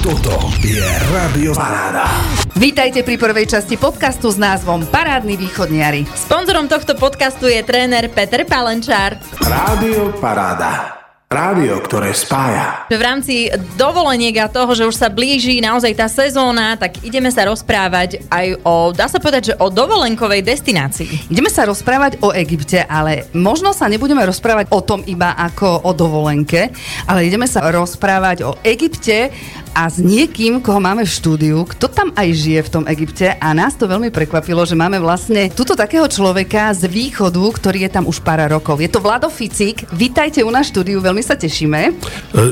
Toto 0.00 0.48
je 0.64 0.80
Radio 1.12 1.52
Paráda. 1.52 2.08
Vítajte 2.56 3.04
pri 3.04 3.20
prvej 3.20 3.44
časti 3.44 3.76
podcastu 3.76 4.32
s 4.32 4.40
názvom 4.40 4.88
Parádny 4.88 5.36
východniari. 5.36 6.08
Sponzorom 6.16 6.72
tohto 6.72 6.96
podcastu 6.96 7.52
je 7.52 7.60
tréner 7.60 8.08
Peter 8.08 8.48
Palenčár. 8.48 9.20
Rádio 9.44 10.16
Paráda. 10.16 10.99
Rádio, 11.30 11.78
ktoré 11.86 12.10
spája. 12.10 12.90
V 12.90 12.98
rámci 12.98 13.54
dovoleniek 13.78 14.34
a 14.42 14.50
toho, 14.50 14.74
že 14.74 14.82
už 14.82 14.98
sa 14.98 15.06
blíži 15.06 15.62
naozaj 15.62 15.94
tá 15.94 16.10
sezóna, 16.10 16.74
tak 16.74 17.06
ideme 17.06 17.30
sa 17.30 17.46
rozprávať 17.46 18.26
aj 18.26 18.58
o, 18.66 18.90
dá 18.90 19.06
sa 19.06 19.22
povedať, 19.22 19.54
že 19.54 19.58
o 19.62 19.70
dovolenkovej 19.70 20.42
destinácii. 20.42 21.30
Ideme 21.30 21.46
sa 21.46 21.70
rozprávať 21.70 22.18
o 22.26 22.34
Egypte, 22.34 22.82
ale 22.82 23.30
možno 23.30 23.70
sa 23.70 23.86
nebudeme 23.86 24.26
rozprávať 24.26 24.74
o 24.74 24.82
tom 24.82 25.06
iba 25.06 25.38
ako 25.38 25.86
o 25.86 25.94
dovolenke, 25.94 26.74
ale 27.06 27.30
ideme 27.30 27.46
sa 27.46 27.62
rozprávať 27.62 28.42
o 28.42 28.58
Egypte 28.66 29.30
a 29.70 29.86
s 29.86 30.02
niekým, 30.02 30.58
koho 30.58 30.82
máme 30.82 31.06
v 31.06 31.14
štúdiu, 31.14 31.62
kto 31.62 31.86
tam 31.94 32.10
aj 32.18 32.26
žije 32.34 32.60
v 32.66 32.72
tom 32.74 32.84
Egypte 32.90 33.38
a 33.38 33.48
nás 33.54 33.78
to 33.78 33.86
veľmi 33.86 34.10
prekvapilo, 34.10 34.66
že 34.66 34.74
máme 34.74 34.98
vlastne 34.98 35.46
tuto 35.54 35.78
takého 35.78 36.10
človeka 36.10 36.74
z 36.74 36.90
východu, 36.90 37.38
ktorý 37.38 37.86
je 37.86 37.90
tam 37.94 38.10
už 38.10 38.18
pár 38.18 38.42
rokov. 38.50 38.82
Je 38.82 38.90
to 38.90 38.98
Vlado 38.98 39.30
Ficik, 39.30 39.86
vítajte 39.94 40.42
u 40.42 40.50
nás 40.50 40.66
štúdiu, 40.66 40.98
veľmi 40.98 41.19
sa 41.22 41.36
tešíme. 41.36 41.80
E, 41.88 41.92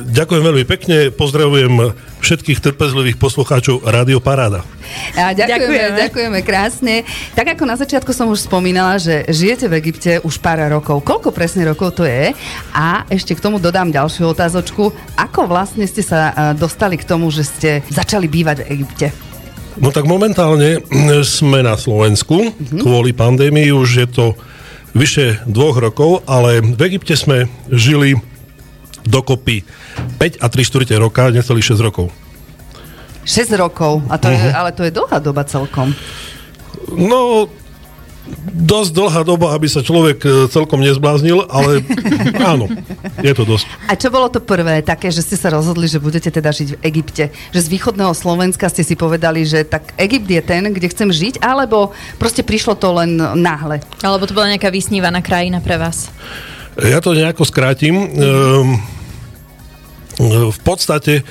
ďakujem 0.07 0.43
veľmi 0.43 0.65
pekne, 0.69 1.11
pozdravujem 1.13 1.93
všetkých 2.19 2.59
trpezlivých 2.61 3.17
poslucháčov 3.17 3.87
Rádio 3.87 4.19
Paráda. 4.19 4.67
A 5.15 5.37
ďakujeme, 5.37 5.47
ďakujeme, 5.47 5.99
ďakujeme 6.01 6.39
krásne. 6.43 6.95
Tak 7.37 7.57
ako 7.57 7.65
na 7.69 7.77
začiatku 7.79 8.11
som 8.11 8.33
už 8.33 8.49
spomínala, 8.49 8.99
že 8.99 9.29
žijete 9.29 9.71
v 9.71 9.79
Egypte 9.79 10.12
už 10.25 10.41
pár 10.43 10.59
rokov. 10.67 11.05
Koľko 11.05 11.31
presne 11.31 11.69
rokov 11.69 11.99
to 11.99 12.05
je? 12.09 12.35
A 12.75 13.05
ešte 13.12 13.37
k 13.37 13.43
tomu 13.45 13.62
dodám 13.62 13.93
ďalšiu 13.93 14.33
otázočku. 14.33 14.91
Ako 15.15 15.47
vlastne 15.47 15.87
ste 15.87 16.03
sa 16.03 16.33
e, 16.33 16.33
dostali 16.59 16.98
k 16.98 17.07
tomu, 17.07 17.31
že 17.31 17.47
ste 17.47 17.71
začali 17.89 18.27
bývať 18.27 18.67
v 18.67 18.69
Egypte? 18.81 19.07
No 19.79 19.95
tak 19.95 20.11
momentálne 20.11 20.83
sme 21.39 21.62
na 21.62 21.79
Slovensku. 21.79 22.51
Mm-hmm. 22.51 22.81
Kvôli 22.83 23.14
pandémii 23.14 23.70
už 23.70 23.89
je 24.05 24.09
to 24.11 24.27
vyše 24.97 25.39
dvoch 25.47 25.79
rokov, 25.79 26.27
ale 26.27 26.59
v 26.59 26.81
Egypte 26.91 27.14
sme 27.14 27.47
žili 27.70 28.19
dokopy 29.09 29.64
5 30.20 30.45
a 30.45 30.47
3 30.47 30.69
čtvrte 30.69 30.95
roka, 31.01 31.33
necelých 31.33 31.75
6 31.75 31.81
rokov. 31.81 32.12
6 33.25 33.53
rokov, 33.61 34.05
a 34.09 34.17
to 34.17 34.28
uh-huh. 34.28 34.41
je, 34.41 34.48
ale 34.53 34.70
to 34.73 34.83
je 34.84 34.92
dlhá 34.92 35.19
doba 35.20 35.45
celkom. 35.45 35.92
No, 36.97 37.48
dosť 38.48 38.91
dlhá 38.92 39.23
doba, 39.25 39.53
aby 39.56 39.69
sa 39.69 39.84
človek 39.84 40.19
e, 40.25 40.29
celkom 40.48 40.81
nezbláznil, 40.81 41.48
ale 41.48 41.84
áno, 42.53 42.69
je 43.20 43.33
to 43.33 43.45
dosť. 43.45 43.64
A 43.89 43.97
čo 43.97 44.09
bolo 44.12 44.29
to 44.29 44.41
prvé 44.41 44.81
také, 44.84 45.09
že 45.12 45.25
ste 45.25 45.36
sa 45.36 45.53
rozhodli, 45.53 45.89
že 45.89 46.01
budete 46.01 46.29
teda 46.29 46.53
žiť 46.53 46.69
v 46.77 46.81
Egypte? 46.84 47.25
Že 47.53 47.61
z 47.64 47.69
východného 47.69 48.12
Slovenska 48.12 48.69
ste 48.69 48.84
si 48.84 48.97
povedali, 48.97 49.45
že 49.45 49.64
tak 49.64 49.92
Egypt 50.01 50.29
je 50.29 50.42
ten, 50.45 50.62
kde 50.69 50.89
chcem 50.92 51.09
žiť, 51.09 51.41
alebo 51.41 51.92
proste 52.20 52.45
prišlo 52.45 52.77
to 52.77 52.92
len 52.97 53.17
náhle? 53.17 53.81
Alebo 54.05 54.29
to 54.29 54.36
bola 54.36 54.53
nejaká 54.53 54.69
vysnívaná 54.73 55.25
krajina 55.25 55.61
pre 55.61 55.81
vás? 55.81 56.12
Ja 56.79 57.03
to 57.03 57.11
nejako 57.11 57.42
skrátim. 57.42 57.95
Ehm, 57.97 58.79
v 60.19 60.61
podstate 60.66 61.22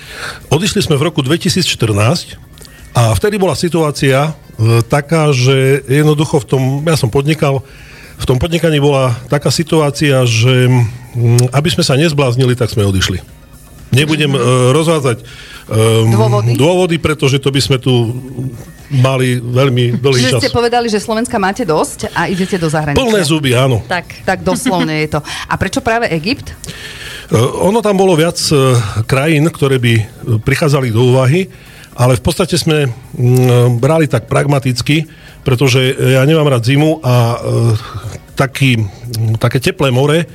odišli 0.47 0.79
sme 0.79 0.95
v 0.95 1.11
roku 1.11 1.19
2014 1.19 2.39
a 2.95 3.11
vtedy 3.13 3.35
bola 3.35 3.53
situácia 3.53 4.31
e, 4.31 4.81
taká, 4.87 5.35
že 5.35 5.83
jednoducho 5.85 6.39
v 6.41 6.45
tom, 6.47 6.63
ja 6.87 6.95
som 6.95 7.11
podnikal, 7.11 7.61
v 8.17 8.25
tom 8.25 8.39
podnikaní 8.39 8.79
bola 8.79 9.13
taká 9.27 9.51
situácia, 9.51 10.23
že 10.23 10.71
aby 11.51 11.69
sme 11.69 11.83
sa 11.83 11.99
nezbláznili, 11.99 12.55
tak 12.55 12.71
sme 12.71 12.87
odišli. 12.87 13.19
Nebudem 13.87 14.35
uh, 14.35 14.75
rozvádzať 14.75 15.23
um, 15.23 16.11
dôvody? 16.11 16.51
dôvody, 16.59 16.95
pretože 16.99 17.39
to 17.39 17.55
by 17.55 17.61
sme 17.63 17.77
tu 17.79 18.11
mali 18.91 19.39
veľmi 19.39 19.95
dlhý 19.95 20.27
Čiže 20.27 20.33
čas. 20.35 20.41
ste 20.43 20.51
povedali, 20.51 20.91
že 20.91 20.99
Slovenska 20.99 21.39
máte 21.39 21.63
dosť 21.63 22.11
a 22.11 22.27
idete 22.27 22.59
do 22.59 22.67
zahraničia. 22.67 22.99
Plné 22.99 23.21
zuby, 23.23 23.55
áno. 23.55 23.79
Tak. 23.87 24.27
Tak 24.27 24.43
doslovne 24.43 25.07
je 25.07 25.15
to. 25.15 25.19
A 25.23 25.53
prečo 25.55 25.79
práve 25.79 26.11
Egypt? 26.11 26.51
Uh, 27.27 27.67
ono 27.67 27.83
tam 27.83 27.99
bolo 27.99 28.15
viac 28.15 28.39
uh, 28.51 28.77
krajín, 29.03 29.47
ktoré 29.51 29.77
by 29.77 29.93
prichádzali 30.43 30.91
do 30.91 31.11
úvahy, 31.11 31.51
ale 31.97 32.13
v 32.13 32.21
podstate 32.21 32.61
sme 32.61 32.93
brali 33.81 34.05
tak 34.05 34.29
pragmaticky, 34.29 35.09
pretože 35.41 35.97
ja 35.97 36.21
nemám 36.29 36.45
rád 36.45 36.69
zimu 36.69 37.01
a 37.01 37.41
taký, 38.37 38.85
také 39.41 39.57
teplé 39.57 39.89
more 39.89 40.29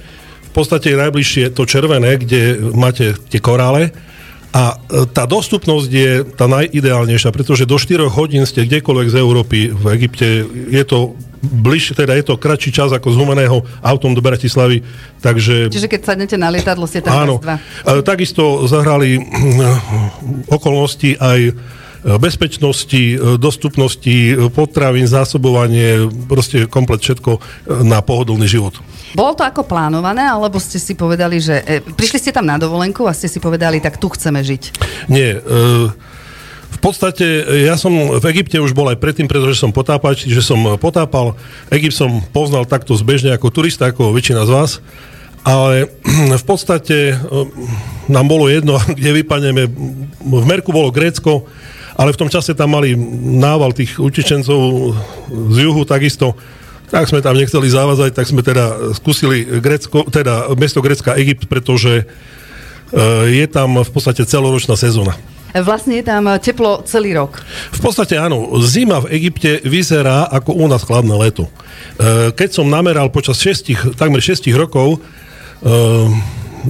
v 0.53 0.61
podstate 0.61 0.93
je 0.93 1.01
najbližšie 1.01 1.57
to 1.57 1.65
červené, 1.65 2.21
kde 2.21 2.61
máte 2.77 3.17
tie 3.33 3.41
korále 3.41 3.89
a 4.53 4.77
e, 4.77 5.09
tá 5.09 5.25
dostupnosť 5.25 5.89
je 5.89 6.11
tá 6.37 6.45
najideálnejšia, 6.45 7.33
pretože 7.33 7.65
do 7.65 7.81
4 7.81 8.05
hodín 8.13 8.45
ste 8.45 8.69
kdekoľvek 8.69 9.09
z 9.09 9.17
Európy 9.17 9.73
v 9.73 9.85
Egypte, 9.97 10.45
je 10.69 10.85
to 10.85 11.17
bližšie, 11.43 11.99
teda 11.99 12.15
je 12.15 12.25
to 12.25 12.39
kratší 12.39 12.71
čas 12.71 12.95
ako 12.95 13.11
z 13.11 13.17
Humeného 13.19 13.67
autom 13.83 14.15
do 14.15 14.23
Bratislavy, 14.23 14.87
takže... 15.19 15.69
Čiže 15.69 15.91
keď 15.91 16.01
sadnete 16.15 16.37
na 16.39 16.55
lietadlo, 16.55 16.87
ste 16.87 17.03
tam 17.03 17.27
áno, 17.27 17.37
dva. 17.43 17.59
E, 17.59 18.01
takisto 18.07 18.71
zahrali 18.71 19.19
okolnosti 20.47 21.19
aj 21.19 21.41
bezpečnosti, 22.03 23.39
dostupnosti 23.39 24.35
potravín, 24.51 25.07
zásobovanie, 25.07 26.11
proste 26.27 26.67
komplet 26.67 26.99
všetko 26.99 27.39
na 27.87 28.03
pohodlný 28.03 28.51
život. 28.51 28.75
Bolo 29.15 29.37
to 29.37 29.45
ako 29.45 29.63
plánované, 29.63 30.25
alebo 30.25 30.57
ste 30.59 30.81
si 30.81 30.97
povedali, 30.97 31.39
že... 31.39 31.63
E, 31.63 31.79
prišli 31.85 32.19
ste 32.19 32.33
tam 32.33 32.49
na 32.49 32.57
dovolenku 32.57 33.05
a 33.05 33.13
ste 33.13 33.29
si 33.29 33.39
povedali, 33.39 33.79
tak 33.79 34.01
tu 34.01 34.09
chceme 34.09 34.41
žiť? 34.41 34.63
Nie. 35.13 35.37
E, 35.37 35.41
v 36.73 36.79
podstate 36.81 37.25
ja 37.69 37.77
som 37.77 37.93
v 37.93 38.25
Egypte 38.33 38.57
už 38.57 38.73
bol 38.73 38.89
aj 38.89 38.97
predtým, 38.97 39.29
pretože 39.29 39.61
som 39.61 39.71
potápač, 39.71 40.25
že 40.25 40.41
som 40.41 40.81
potápal. 40.81 41.37
Egypt 41.69 41.97
som 41.97 42.25
poznal 42.33 42.65
takto 42.65 42.97
zbežne 42.97 43.37
ako 43.37 43.53
turista, 43.53 43.93
ako 43.93 44.17
väčšina 44.17 44.49
z 44.49 44.51
vás. 44.51 44.71
Ale 45.45 45.93
v 46.41 46.45
podstate 46.49 47.13
e, 47.13 47.15
nám 48.09 48.27
bolo 48.27 48.49
jedno, 48.49 48.81
kde 48.99 49.21
vypadneme. 49.21 49.63
V 50.25 50.45
Merku 50.49 50.73
bolo 50.73 50.89
Grécko, 50.89 51.45
ale 51.93 52.17
v 52.17 52.21
tom 52.25 52.33
čase 52.33 52.57
tam 52.57 52.73
mali 52.73 52.97
nával 53.37 53.77
tých 53.77 54.01
utečencov 54.01 54.97
z 55.29 55.57
juhu 55.61 55.85
takisto 55.85 56.33
tak 56.93 57.09
sme 57.09 57.25
tam 57.25 57.41
nechceli 57.41 57.73
zavázať, 57.73 58.13
tak 58.13 58.29
sme 58.29 58.45
teda 58.45 58.93
skúsili 58.93 59.49
Grecko, 59.49 60.05
teda 60.13 60.53
mesto 60.61 60.85
Grecka 60.85 61.17
Egypt, 61.17 61.49
pretože 61.49 62.05
eh, 62.05 63.25
je 63.33 63.47
tam 63.49 63.81
v 63.81 63.89
podstate 63.89 64.29
celoročná 64.29 64.77
sezóna. 64.77 65.17
Vlastne 65.53 66.01
je 66.01 66.05
tam 66.09 66.25
teplo 66.41 66.81
celý 66.89 67.13
rok. 67.13 67.45
V 67.77 67.81
podstate 67.85 68.17
áno. 68.17 68.49
Zima 68.65 69.05
v 69.05 69.13
Egypte 69.21 69.61
vyzerá 69.69 70.25
ako 70.33 70.57
u 70.57 70.65
nás 70.65 70.81
chladné 70.81 71.13
leto. 71.13 71.49
Eh, 72.01 72.33
keď 72.33 72.49
som 72.57 72.67
nameral 72.73 73.13
počas 73.13 73.37
6, 73.41 73.95
takmer 74.01 74.25
6 74.25 74.49
rokov 74.57 74.97
eh, 74.97 76.09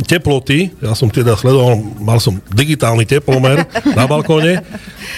teploty, 0.08 0.72
ja 0.80 0.96
som 0.96 1.12
teda 1.12 1.36
sledoval, 1.36 1.76
mal 2.00 2.16
som 2.16 2.40
digitálny 2.48 3.04
teplomer 3.04 3.68
na 3.98 4.08
balkóne, 4.08 4.64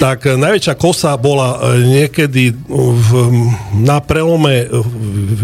tak 0.02 0.26
najväčšia 0.26 0.74
kosa 0.74 1.14
bola 1.14 1.78
e, 1.78 1.86
niekedy 1.86 2.50
v, 2.66 3.10
na 3.86 4.02
prelome 4.02 4.66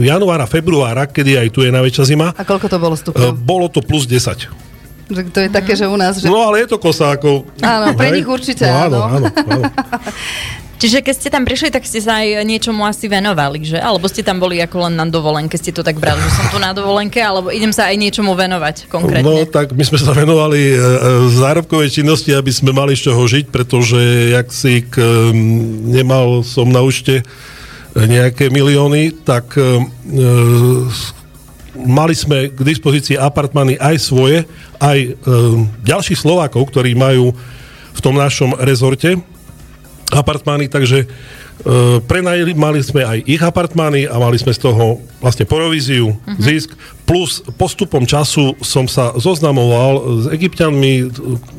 januára, 0.02 0.50
februára, 0.50 1.06
kedy 1.06 1.38
aj 1.38 1.48
tu 1.54 1.62
je 1.62 1.70
najväčšia 1.70 2.04
zima. 2.10 2.34
A 2.34 2.42
koľko 2.42 2.66
to 2.66 2.78
bolo 2.82 2.98
stupňov? 2.98 3.30
E, 3.30 3.38
bolo 3.38 3.70
to 3.70 3.78
plus 3.86 4.10
10. 4.10 4.69
Že 5.10 5.22
to 5.34 5.40
je 5.42 5.48
také, 5.50 5.72
že 5.74 5.90
u 5.90 5.98
nás... 5.98 6.22
Že... 6.22 6.30
No 6.30 6.46
ale 6.46 6.62
je 6.62 6.68
to 6.70 6.78
kosa 6.78 7.18
ako... 7.18 7.42
Áno, 7.60 7.92
pre 7.98 8.14
nich 8.14 8.26
určite 8.26 8.64
no, 8.70 8.86
áno. 8.86 8.98
áno, 9.10 9.26
áno. 9.26 9.64
Čiže 10.80 11.04
keď 11.04 11.14
ste 11.14 11.28
tam 11.28 11.44
prišli, 11.44 11.68
tak 11.68 11.84
ste 11.84 12.00
sa 12.00 12.24
aj 12.24 12.40
niečomu 12.48 12.88
asi 12.88 13.04
venovali, 13.04 13.60
že? 13.60 13.76
Alebo 13.76 14.08
ste 14.08 14.24
tam 14.24 14.40
boli 14.40 14.64
ako 14.64 14.88
len 14.88 14.96
na 14.96 15.04
dovolenke, 15.04 15.60
ste 15.60 15.76
to 15.76 15.84
tak 15.84 16.00
brali, 16.00 16.16
že 16.24 16.32
som 16.40 16.48
tu 16.48 16.56
na 16.56 16.72
dovolenke, 16.72 17.20
alebo 17.20 17.52
idem 17.52 17.68
sa 17.68 17.92
aj 17.92 18.00
niečomu 18.00 18.32
venovať 18.32 18.88
konkrétne? 18.88 19.28
No 19.28 19.44
tak 19.44 19.76
my 19.76 19.84
sme 19.84 20.00
sa 20.00 20.16
venovali 20.16 20.72
e, 20.72 20.72
e, 20.72 20.80
zárobkovej 21.36 22.00
činnosti, 22.00 22.32
aby 22.32 22.48
sme 22.48 22.72
mali 22.72 22.96
z 22.96 23.12
čoho 23.12 23.20
žiť, 23.28 23.52
pretože 23.52 24.32
jak 24.32 24.48
si 24.48 24.80
k, 24.88 25.04
nemal 25.84 26.48
som 26.48 26.64
na 26.72 26.80
účte 26.80 27.28
nejaké 27.92 28.48
milióny, 28.48 29.20
tak 29.20 29.60
e, 29.60 29.84
mali 31.74 32.14
sme 32.14 32.50
k 32.50 32.60
dispozícii 32.60 33.14
apartmány 33.14 33.78
aj 33.78 33.96
svoje, 34.02 34.42
aj 34.82 34.98
e, 34.98 35.10
ďalších 35.86 36.18
Slovákov, 36.18 36.70
ktorí 36.70 36.98
majú 36.98 37.30
v 37.90 38.00
tom 38.00 38.18
našom 38.18 38.58
rezorte 38.58 39.18
apartmány, 40.10 40.66
takže 40.66 41.06
e, 41.06 41.06
prenajali, 42.02 42.52
mali 42.58 42.82
sme 42.82 43.06
aj 43.06 43.18
ich 43.22 43.38
apartmány 43.38 44.10
a 44.10 44.18
mali 44.18 44.36
sme 44.42 44.50
z 44.50 44.66
toho 44.66 44.98
vlastne 45.22 45.46
províziu, 45.46 46.10
uh-huh. 46.10 46.42
zisk, 46.42 46.74
plus 47.06 47.42
postupom 47.54 48.02
času 48.02 48.58
som 48.62 48.90
sa 48.90 49.14
zoznamoval 49.14 50.26
s 50.26 50.34
egyptianmi, 50.34 51.10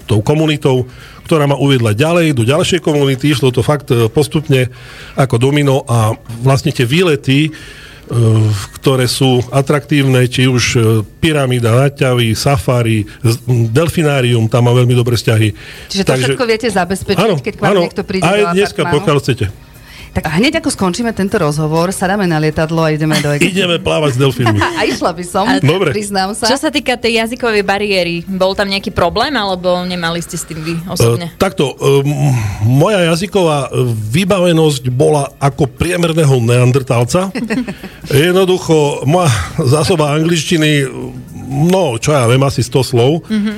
tou 0.07 0.19
komunitou, 0.19 0.87
ktorá 1.23 1.47
ma 1.47 1.55
uviedla 1.55 1.95
ďalej, 1.95 2.35
do 2.35 2.43
ďalšej 2.43 2.83
komunity, 2.83 3.31
išlo 3.31 3.55
to 3.55 3.63
fakt 3.63 3.87
e, 3.95 4.11
postupne 4.11 4.67
ako 5.15 5.39
domino 5.39 5.87
a 5.87 6.11
vlastne 6.43 6.75
tie 6.75 6.83
výlety, 6.83 7.55
ktoré 8.79 9.07
sú 9.07 9.39
atraktívne, 9.55 10.27
či 10.27 10.43
už 10.43 10.63
e, 10.75 10.79
pyramída, 11.23 11.71
naťavy, 11.71 12.35
safari, 12.35 13.07
delfinárium, 13.47 14.51
tam 14.51 14.67
má 14.67 14.75
veľmi 14.75 14.91
dobré 14.91 15.15
vzťahy. 15.15 15.55
Čiže 15.87 16.03
to 16.03 16.13
všetko 16.19 16.43
viete 16.43 16.67
zabezpečiť, 16.67 17.39
keď 17.39 17.53
k 17.55 17.61
vám 17.63 17.87
niekto 17.87 18.03
príde 18.03 18.27
aj 18.27 18.51
dneska, 18.51 18.83
apartmánu? 18.83 18.99
pokiaľ 18.99 19.17
chcete. 19.23 19.45
Tak 20.11 20.27
hneď 20.27 20.59
ako 20.59 20.67
skončíme 20.67 21.15
tento 21.15 21.39
rozhovor, 21.39 21.95
sadáme 21.95 22.27
na 22.27 22.35
lietadlo 22.35 22.83
a 22.83 22.91
ideme 22.91 23.15
do 23.23 23.31
Egypta. 23.35 23.47
Ideme 23.47 23.79
plávať 23.79 24.11
s 24.11 24.17
delfínmi. 24.23 24.59
A 24.59 24.83
išla 24.83 25.15
by 25.15 25.23
som, 25.23 25.47
Dobre. 25.63 25.95
priznám 25.95 26.35
sa. 26.35 26.51
Čo 26.51 26.59
sa 26.59 26.67
týka 26.67 26.99
tej 26.99 27.23
jazykovej 27.23 27.63
bariéry, 27.63 28.27
bol 28.27 28.51
tam 28.51 28.67
nejaký 28.67 28.91
problém, 28.91 29.31
alebo 29.31 29.71
nemali 29.87 30.19
ste 30.19 30.35
s 30.35 30.43
tým 30.43 30.59
vy 30.59 30.75
E, 30.75 30.87
osobne? 30.91 31.31
takto, 31.39 31.71
e, 31.71 32.03
moja 32.67 33.07
jazyková 33.07 33.71
e, 33.71 33.87
vybavenosť 34.11 34.91
bola 34.91 35.31
ako 35.39 35.71
priemerného 35.71 36.43
neandertálca. 36.43 37.31
Jednoducho, 38.11 39.07
moja 39.07 39.31
zásoba 39.63 40.11
angličtiny, 40.11 40.91
no, 41.71 41.95
čo 41.95 42.11
ja 42.11 42.27
viem, 42.27 42.43
asi 42.43 42.59
100 42.59 42.83
slov. 42.83 43.23
Mm-hmm. 43.31 43.57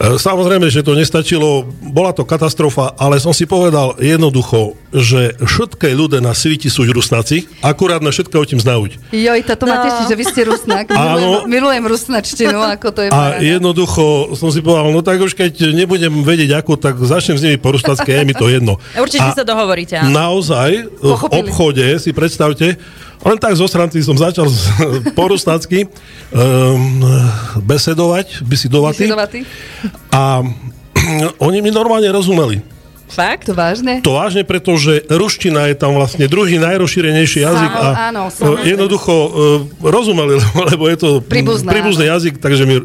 Samozrejme, 0.00 0.70
že 0.70 0.86
to 0.86 0.94
nestačilo, 0.94 1.66
bola 1.82 2.14
to 2.14 2.22
katastrofa, 2.22 2.94
ale 2.94 3.18
som 3.18 3.34
si 3.34 3.42
povedal 3.44 3.98
jednoducho, 3.98 4.78
že 4.90 5.38
všetké 5.38 5.94
ľudia 5.94 6.18
na 6.18 6.34
svete 6.34 6.66
sú 6.66 6.82
rusnáci, 6.84 7.46
akurát 7.62 8.02
na 8.02 8.10
všetko 8.10 8.34
o 8.34 8.44
tým 8.44 8.58
znauť. 8.58 8.98
Joj, 9.08 9.40
ma 9.64 9.76
No. 9.78 9.84
teší, 9.86 10.02
že 10.04 10.16
vy 10.18 10.24
ste 10.26 10.40
rusnak. 10.44 10.90
Áno. 10.92 11.46
Milujem, 11.46 11.46
milujem 11.46 11.84
rusnačtinu, 11.86 12.58
ako 12.58 12.86
to 12.90 13.00
je 13.06 13.08
A 13.08 13.14
paráda. 13.14 13.38
jednoducho 13.38 14.04
som 14.34 14.50
si 14.50 14.58
povedal, 14.58 14.90
no 14.90 14.98
tak 14.98 15.22
už 15.22 15.32
keď 15.32 15.70
nebudem 15.70 16.10
vedieť 16.20 16.58
ako, 16.58 16.74
tak 16.74 16.98
začnem 16.98 17.38
s 17.38 17.42
nimi 17.42 17.54
po 17.54 17.70
rusnácky, 17.70 18.10
je 18.10 18.26
mi 18.26 18.34
to 18.34 18.50
jedno. 18.50 18.82
Určite 18.92 19.30
A 19.30 19.36
sa 19.36 19.46
dohovoríte, 19.46 19.94
áno. 19.94 20.10
Naozaj, 20.10 20.70
v 20.90 21.06
Pochopili. 21.06 21.38
obchode, 21.40 21.86
si 21.96 22.10
predstavte, 22.10 22.74
len 23.20 23.36
tak 23.36 23.54
zo 23.54 23.70
sranci 23.70 24.02
som 24.02 24.18
začal 24.18 24.50
po 25.18 25.24
rusnácky 25.28 25.86
um, 26.32 27.06
besedovať, 27.62 28.42
besidovatý. 28.42 29.06
Vyšedovatý? 29.06 29.38
A 30.10 30.42
oni 31.46 31.58
mi 31.60 31.70
normálne 31.70 32.08
rozumeli. 32.08 32.79
Fakt? 33.10 33.50
To 33.50 33.54
vážne? 33.58 34.00
To 34.00 34.14
vážne, 34.16 34.46
pretože 34.46 35.02
ruština 35.10 35.66
je 35.68 35.76
tam 35.76 35.98
vlastne 35.98 36.30
druhý 36.30 36.56
najrozšírenejší 36.62 37.42
jazyk 37.42 37.72
a 37.74 38.14
áno, 38.14 38.30
samozrejme. 38.30 38.70
jednoducho 38.70 39.12
e, 39.12 39.28
rozumeli, 39.82 40.34
lebo, 40.70 40.84
je 40.86 40.96
to 40.98 41.08
Príbuzné, 41.20 41.68
príbuzný 41.74 42.06
áno. 42.06 42.14
jazyk, 42.16 42.34
takže 42.38 42.62
mi 42.64 42.76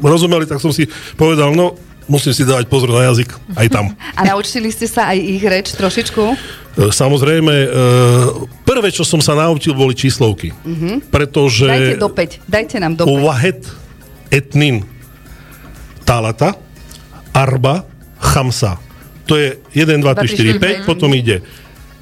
rozumeli, 0.00 0.46
tak 0.46 0.62
som 0.62 0.70
si 0.70 0.86
povedal, 1.18 1.52
no 1.52 1.74
musím 2.06 2.30
si 2.30 2.46
dávať 2.46 2.70
pozor 2.70 2.94
na 2.94 3.10
jazyk 3.10 3.34
aj 3.58 3.66
tam. 3.68 3.90
A 4.18 4.22
naučili 4.22 4.70
ste 4.70 4.86
sa 4.86 5.10
aj 5.10 5.18
ich 5.18 5.42
reč 5.42 5.74
trošičku? 5.74 6.22
E, 6.22 6.36
Samozrejme, 6.94 7.54
e, 7.54 7.68
prvé, 8.62 8.88
čo 8.94 9.02
som 9.02 9.18
sa 9.18 9.34
naučil, 9.34 9.74
boli 9.74 9.98
číslovky. 9.98 10.54
Pretože... 11.10 11.66
Dajte 11.66 11.98
do 11.98 12.10
5. 12.14 12.46
Dajte 12.46 12.76
nám 12.78 12.92
do 12.94 13.04
5. 13.04 13.26
Wahed 13.26 13.60
etnin 14.30 14.82
talata 16.06 16.54
arba 17.34 17.82
chamsa. 18.22 18.85
To 19.26 19.34
je 19.34 19.58
1, 19.74 20.00
2, 20.00 20.14
3, 20.14 20.28
4, 20.28 20.86
5, 20.86 20.88
potom 20.88 21.10
ide 21.14 21.42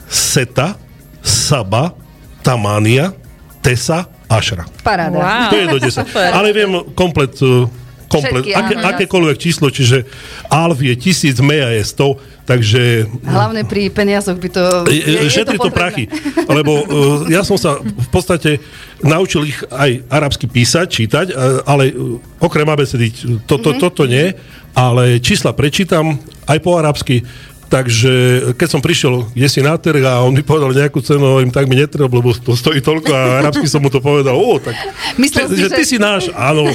seta, 0.09 0.77
saba, 1.25 1.97
tamania, 2.45 3.17
tesa, 3.65 4.05
ašra. 4.29 4.69
Paráda. 4.85 5.17
Wow. 5.17 5.51
To 5.51 5.57
je 5.57 5.67
do 5.67 5.79
10. 5.81 5.91
Super. 6.05 6.31
Ale 6.37 6.53
viem 6.53 6.71
komplet, 6.93 7.33
uh, 7.41 7.65
komplet 8.13 8.45
Všetky, 8.45 8.53
aké, 8.53 8.75
áno, 8.77 8.89
akékoľvek 8.93 9.37
číslo, 9.41 9.73
čiže 9.73 10.05
alf 10.53 10.79
je 10.85 10.95
tisíc, 11.01 11.41
meja 11.41 11.73
je 11.73 11.83
100, 11.83 12.45
takže 12.45 12.83
Hlavne 13.25 13.65
pri 13.65 13.89
peniazoch 13.89 14.37
by 14.37 14.49
to... 14.53 14.63
je, 14.93 15.33
šetri 15.33 15.57
to 15.57 15.73
potrebné. 15.73 15.79
prachy. 15.81 16.05
Lebo 16.45 16.73
uh, 16.77 16.85
ja 17.33 17.41
som 17.41 17.57
sa 17.57 17.81
v 17.81 18.09
podstate 18.13 18.61
naučil 19.01 19.49
ich 19.49 19.59
aj 19.73 20.05
arabsky 20.13 20.45
písať, 20.45 20.87
čítať, 20.93 21.27
ale 21.65 21.93
okrem 22.37 22.69
abecedy 22.69 23.09
toto, 23.49 23.73
mm-hmm. 23.73 23.81
toto 23.81 24.05
nie, 24.05 24.37
ale 24.75 25.23
čísla 25.23 25.55
prečítam 25.55 26.19
aj 26.45 26.59
po 26.61 26.77
arabsky, 26.77 27.23
Takže 27.65 28.13
keď 28.55 28.69
som 28.71 28.79
prišiel 28.79 29.27
kde 29.35 29.49
si 29.51 29.59
na 29.59 29.75
trh 29.75 29.99
a 30.07 30.23
on 30.23 30.31
mi 30.31 30.47
povedal 30.47 30.71
nejakú 30.71 31.03
cenu, 31.03 31.27
hovorím, 31.27 31.51
tak 31.51 31.67
mi 31.67 31.75
netreba, 31.75 32.07
lebo 32.07 32.31
to 32.31 32.55
stojí 32.55 32.79
toľko 32.79 33.11
a 33.11 33.43
arabsky 33.43 33.67
som 33.67 33.83
mu 33.83 33.91
to 33.91 33.99
povedal, 33.99 34.37
o, 34.37 34.63
tak 34.63 34.79
Myslel 35.23 35.51
si, 35.51 35.59
že, 35.59 35.67
že- 35.67 35.75
ty 35.75 35.83
si 35.83 35.97
náš, 35.99 36.31
áno, 36.37 36.71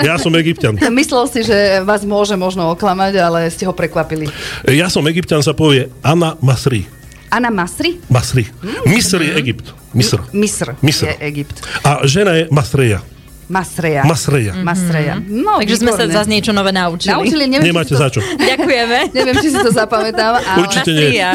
ja 0.00 0.16
som 0.16 0.32
egyptian. 0.38 0.78
Myslel 1.04 1.28
si, 1.28 1.44
že 1.44 1.84
vás 1.84 2.00
môže 2.00 2.32
možno 2.38 2.72
oklamať, 2.72 3.12
ale 3.20 3.38
ste 3.52 3.68
ho 3.68 3.74
prekvapili. 3.76 4.30
Ja 4.64 4.88
som 4.88 5.04
egyptian, 5.04 5.44
sa 5.44 5.52
povie 5.52 5.92
Ana 6.00 6.38
Masri. 6.40 6.88
Ana 7.28 7.52
Masri? 7.52 8.00
Masri. 8.08 8.48
Misr 8.88 9.20
je 9.20 9.32
Egypt. 9.36 9.76
Misr. 9.92 10.22
Misr, 10.32 10.80
Misr. 10.80 11.12
je 11.12 11.16
Egypt. 11.28 11.60
A 11.84 12.08
žena 12.08 12.40
je 12.40 12.48
Masreja. 12.48 13.04
Masreja. 13.48 14.04
Masreja. 14.04 14.52
Masreja. 14.60 15.16
No, 15.24 15.64
Takže 15.64 15.80
sme 15.80 15.96
sa 15.96 16.04
výborné. 16.04 16.16
zase 16.20 16.28
niečo 16.28 16.52
nové 16.52 16.68
naučili. 16.68 17.16
Naučili, 17.16 17.44
neviem, 17.48 17.72
Nemáte 17.72 17.96
to, 17.96 17.96
za 17.96 18.12
čo. 18.12 18.20
Ďakujeme. 18.52 18.98
Neviem, 19.16 19.36
či 19.40 19.48
si 19.48 19.56
to 19.56 19.72
zapamätám, 19.72 20.44
ale... 20.44 20.68
Určite 20.68 20.92
nie. 20.92 21.24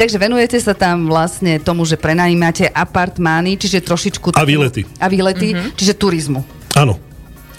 Takže 0.00 0.16
venujete 0.22 0.62
sa 0.62 0.78
tam 0.78 1.10
vlastne 1.10 1.58
tomu, 1.58 1.82
že 1.82 1.98
prenajímate 1.98 2.70
apartmány, 2.70 3.58
čiže 3.58 3.82
trošičku... 3.82 4.38
A 4.38 4.46
výlety. 4.46 4.86
A 5.02 5.10
výlety, 5.10 5.58
čiže 5.74 5.98
turizmu. 5.98 6.46
Áno. 6.78 7.02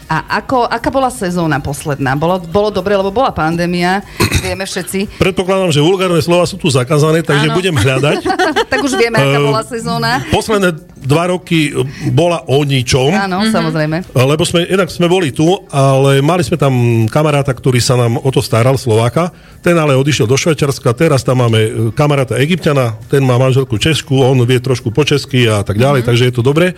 A 0.08 0.40
ako, 0.40 0.64
aká 0.64 0.88
bola 0.88 1.12
sezóna 1.12 1.60
posledná? 1.60 2.16
Bolo, 2.16 2.40
bolo 2.40 2.72
dobre, 2.72 2.96
lebo 2.96 3.12
bola 3.12 3.36
pandémia, 3.36 4.00
vieme 4.46 4.64
všetci. 4.64 5.20
Predpokladám, 5.20 5.76
že 5.76 5.84
vulgárne 5.84 6.24
slova 6.24 6.48
sú 6.48 6.56
tu 6.56 6.72
zakázané, 6.72 7.28
takže 7.28 7.52
Áno. 7.52 7.58
budem 7.60 7.76
hľadať. 7.76 8.24
tak 8.72 8.80
už 8.80 8.96
vieme, 8.96 9.20
aká 9.20 9.36
Ehm, 9.36 9.48
bola 9.52 9.64
sezóna. 9.68 10.24
Posledné 10.32 10.80
dva 11.04 11.28
roky 11.28 11.76
bola 12.16 12.40
o 12.48 12.64
ničom. 12.64 13.12
Áno, 13.12 13.52
samozrejme. 13.52 14.08
Lebo 14.16 14.44
sme, 14.48 14.64
jednak 14.64 14.88
sme 14.88 15.12
boli 15.12 15.36
tu, 15.36 15.44
ale 15.72 16.24
mali 16.24 16.44
sme 16.44 16.56
tam 16.56 17.04
kamaráta, 17.12 17.52
ktorý 17.52 17.84
sa 17.84 18.00
nám 18.00 18.16
o 18.24 18.30
to 18.32 18.40
staral, 18.40 18.80
Slováka. 18.80 19.36
Ten 19.60 19.76
ale 19.76 20.00
odišiel 20.00 20.24
do 20.24 20.40
Švajčiarska, 20.40 20.96
teraz 20.96 21.28
tam 21.28 21.44
máme 21.44 21.60
e, 21.60 21.70
kamaráta 21.92 22.40
Egyptiana, 22.40 22.96
ten 23.12 23.28
má 23.28 23.36
manželku 23.36 23.76
Česku, 23.76 24.24
on 24.24 24.40
vie 24.48 24.64
trošku 24.64 24.96
po 24.96 25.04
česky 25.04 25.52
a 25.52 25.68
tak 25.68 25.76
ďalej, 25.76 26.08
takže 26.08 26.32
je 26.32 26.34
to 26.36 26.44
dobré. 26.44 26.72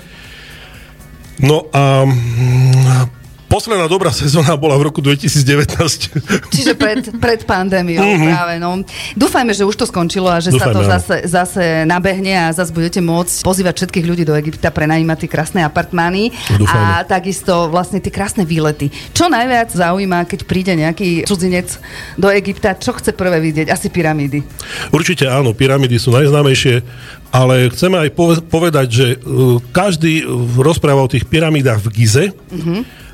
No 1.40 1.72
a 1.72 2.04
mm, 2.04 3.19
posledná 3.50 3.90
dobrá 3.90 4.13
sezóna 4.13 4.54
bola 4.54 4.78
v 4.78 4.94
roku 4.94 5.01
2019. 5.01 6.54
Čiže 6.54 6.78
pred, 6.78 7.10
pred 7.18 7.42
pandémiou 7.44 8.06
práve, 8.06 8.62
no. 8.62 8.86
Dúfajme, 9.18 9.51
že 9.57 9.66
už 9.66 9.75
to 9.75 9.86
skončilo 9.90 10.30
a 10.30 10.38
že 10.38 10.54
sa 10.54 10.69
Dúfajme, 10.69 10.75
to 10.78 10.81
áno. 10.86 10.92
zase, 10.94 11.16
zase 11.25 11.63
nabehne 11.90 12.38
a 12.38 12.54
zase 12.54 12.69
budete 12.69 13.01
môcť 13.01 13.42
pozývať 13.42 13.74
všetkých 13.81 14.06
ľudí 14.06 14.24
do 14.24 14.38
Egypta, 14.38 14.69
prenajímať 14.69 15.25
tie 15.25 15.30
krásne 15.30 15.62
apartmány 15.66 16.30
a 16.30 16.62
Dúfajme. 16.62 16.94
takisto 17.10 17.74
vlastne 17.74 17.98
tie 17.98 18.13
krásne 18.13 18.46
výlety. 18.46 18.94
Čo 19.18 19.28
najviac 19.34 19.74
zaujíma, 19.74 20.30
keď 20.30 20.40
príde 20.45 20.74
nejaký 20.78 21.25
cudzinec 21.25 21.81
do 22.22 22.30
Egypta, 22.30 22.78
čo 22.78 22.94
chce 22.94 23.18
prvé 23.18 23.42
vidieť? 23.42 23.73
Asi 23.73 23.90
pyramídy. 23.90 24.45
Určite 24.94 25.26
áno, 25.26 25.57
pyramídy 25.57 25.97
sú 25.97 26.14
najznámejšie, 26.14 26.85
ale 27.33 27.73
chceme 27.73 27.97
aj 27.97 28.09
pove- 28.14 28.45
povedať, 28.45 28.88
že 28.90 29.07
uh, 29.18 29.57
každý 29.73 30.21
uh, 30.21 30.30
rozpráva 30.62 31.02
o 31.06 31.09
tých 31.09 31.26
pyramídach 31.26 31.81
v 31.81 31.88
Gize, 31.90 32.26
uh, 32.30 33.08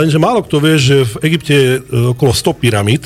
lenže 0.00 0.18
málo 0.20 0.44
kto 0.44 0.56
vie, 0.62 0.76
že 0.78 0.96
v 1.04 1.14
Egypte 1.32 1.52
je 1.52 1.70
uh, 1.78 2.12
okolo 2.16 2.32
100 2.32 2.62
pyramíd 2.62 3.02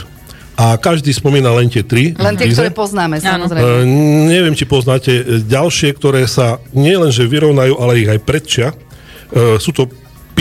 a 0.61 0.77
každý 0.77 1.11
spomína 1.17 1.49
len 1.57 1.73
tie 1.73 1.81
tri. 1.81 2.13
Len 2.13 2.37
tie, 2.37 2.53
ktoré 2.53 2.69
poznáme, 2.69 3.17
samozrejme. 3.17 3.65
Uh, 3.65 3.85
neviem, 4.29 4.53
či 4.53 4.69
poznáte 4.69 5.13
uh, 5.17 5.41
ďalšie, 5.41 5.97
ktoré 5.97 6.29
sa 6.29 6.61
nielenže 6.77 7.25
vyrovnajú, 7.25 7.75
ale 7.81 8.05
ich 8.05 8.09
aj 8.11 8.21
predčia. 8.23 8.69
Uh, 9.33 9.57
sú 9.57 9.73
to 9.73 9.89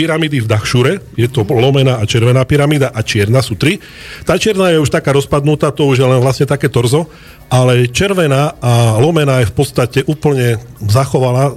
pyramídy 0.00 0.40
v 0.40 0.48
Dachšure, 0.48 0.92
je 1.12 1.28
to 1.28 1.44
lomená 1.44 2.00
a 2.00 2.08
červená 2.08 2.48
pyramída 2.48 2.88
a 2.88 3.04
čierna 3.04 3.44
sú 3.44 3.60
tri. 3.60 3.76
Tá 4.24 4.40
čierna 4.40 4.72
je 4.72 4.80
už 4.80 4.88
taká 4.88 5.12
rozpadnutá, 5.12 5.68
to 5.76 5.92
už 5.92 6.00
je 6.00 6.08
len 6.08 6.24
vlastne 6.24 6.48
také 6.48 6.72
torzo, 6.72 7.12
ale 7.52 7.84
červená 7.84 8.56
a 8.64 8.96
lomená 8.96 9.44
je 9.44 9.52
v 9.52 9.54
podstate 9.60 10.00
úplne 10.08 10.56
zachovala. 10.80 11.52
E, 11.52 11.54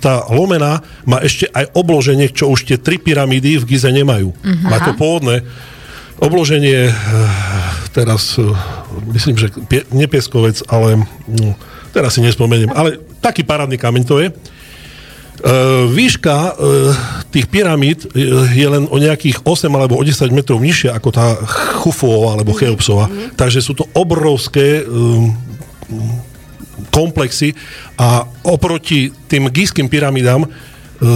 Tá 0.00 0.24
lomená 0.32 0.80
má 1.04 1.20
ešte 1.20 1.44
aj 1.52 1.76
obloženie, 1.76 2.32
čo 2.32 2.48
už 2.48 2.64
tie 2.64 2.80
tri 2.80 2.96
pyramídy 2.96 3.60
v 3.60 3.68
Gize 3.76 3.92
nemajú. 3.92 4.32
Má 4.64 4.80
to 4.80 4.96
pôvodné 4.96 5.44
obloženie, 6.24 6.88
e, 6.88 6.92
teraz 7.92 8.40
e, 8.40 8.48
myslím, 9.12 9.36
že 9.36 9.52
pie, 9.68 9.84
nie 9.92 10.08
pieskovec, 10.08 10.64
ale 10.72 11.04
no, 11.28 11.52
teraz 11.92 12.16
si 12.16 12.24
nespomeniem, 12.24 12.72
ale 12.72 12.96
taký 13.20 13.44
parádny 13.44 13.76
kameň 13.76 14.02
to 14.08 14.24
je. 14.24 14.32
Uh, 15.44 15.92
výška 15.92 16.56
uh, 16.56 16.96
tých 17.28 17.52
pyramíd 17.52 18.08
uh, 18.08 18.48
je 18.48 18.64
len 18.64 18.88
o 18.88 18.96
nejakých 18.96 19.44
8 19.44 19.68
alebo 19.68 20.00
o 20.00 20.02
10 20.02 20.32
metrov 20.32 20.56
nižšia 20.56 20.96
ako 20.96 21.08
tá 21.12 21.36
Chufová 21.84 22.40
alebo 22.40 22.56
Cheopsová. 22.56 23.12
Takže 23.36 23.60
sú 23.60 23.76
to 23.76 23.84
obrovské 23.92 24.88
komplexy 26.94 27.54
a 27.98 28.26
oproti 28.46 29.10
tým 29.28 29.50
gískym 29.50 29.90
pyramidám 29.90 30.46
e, 30.46 30.48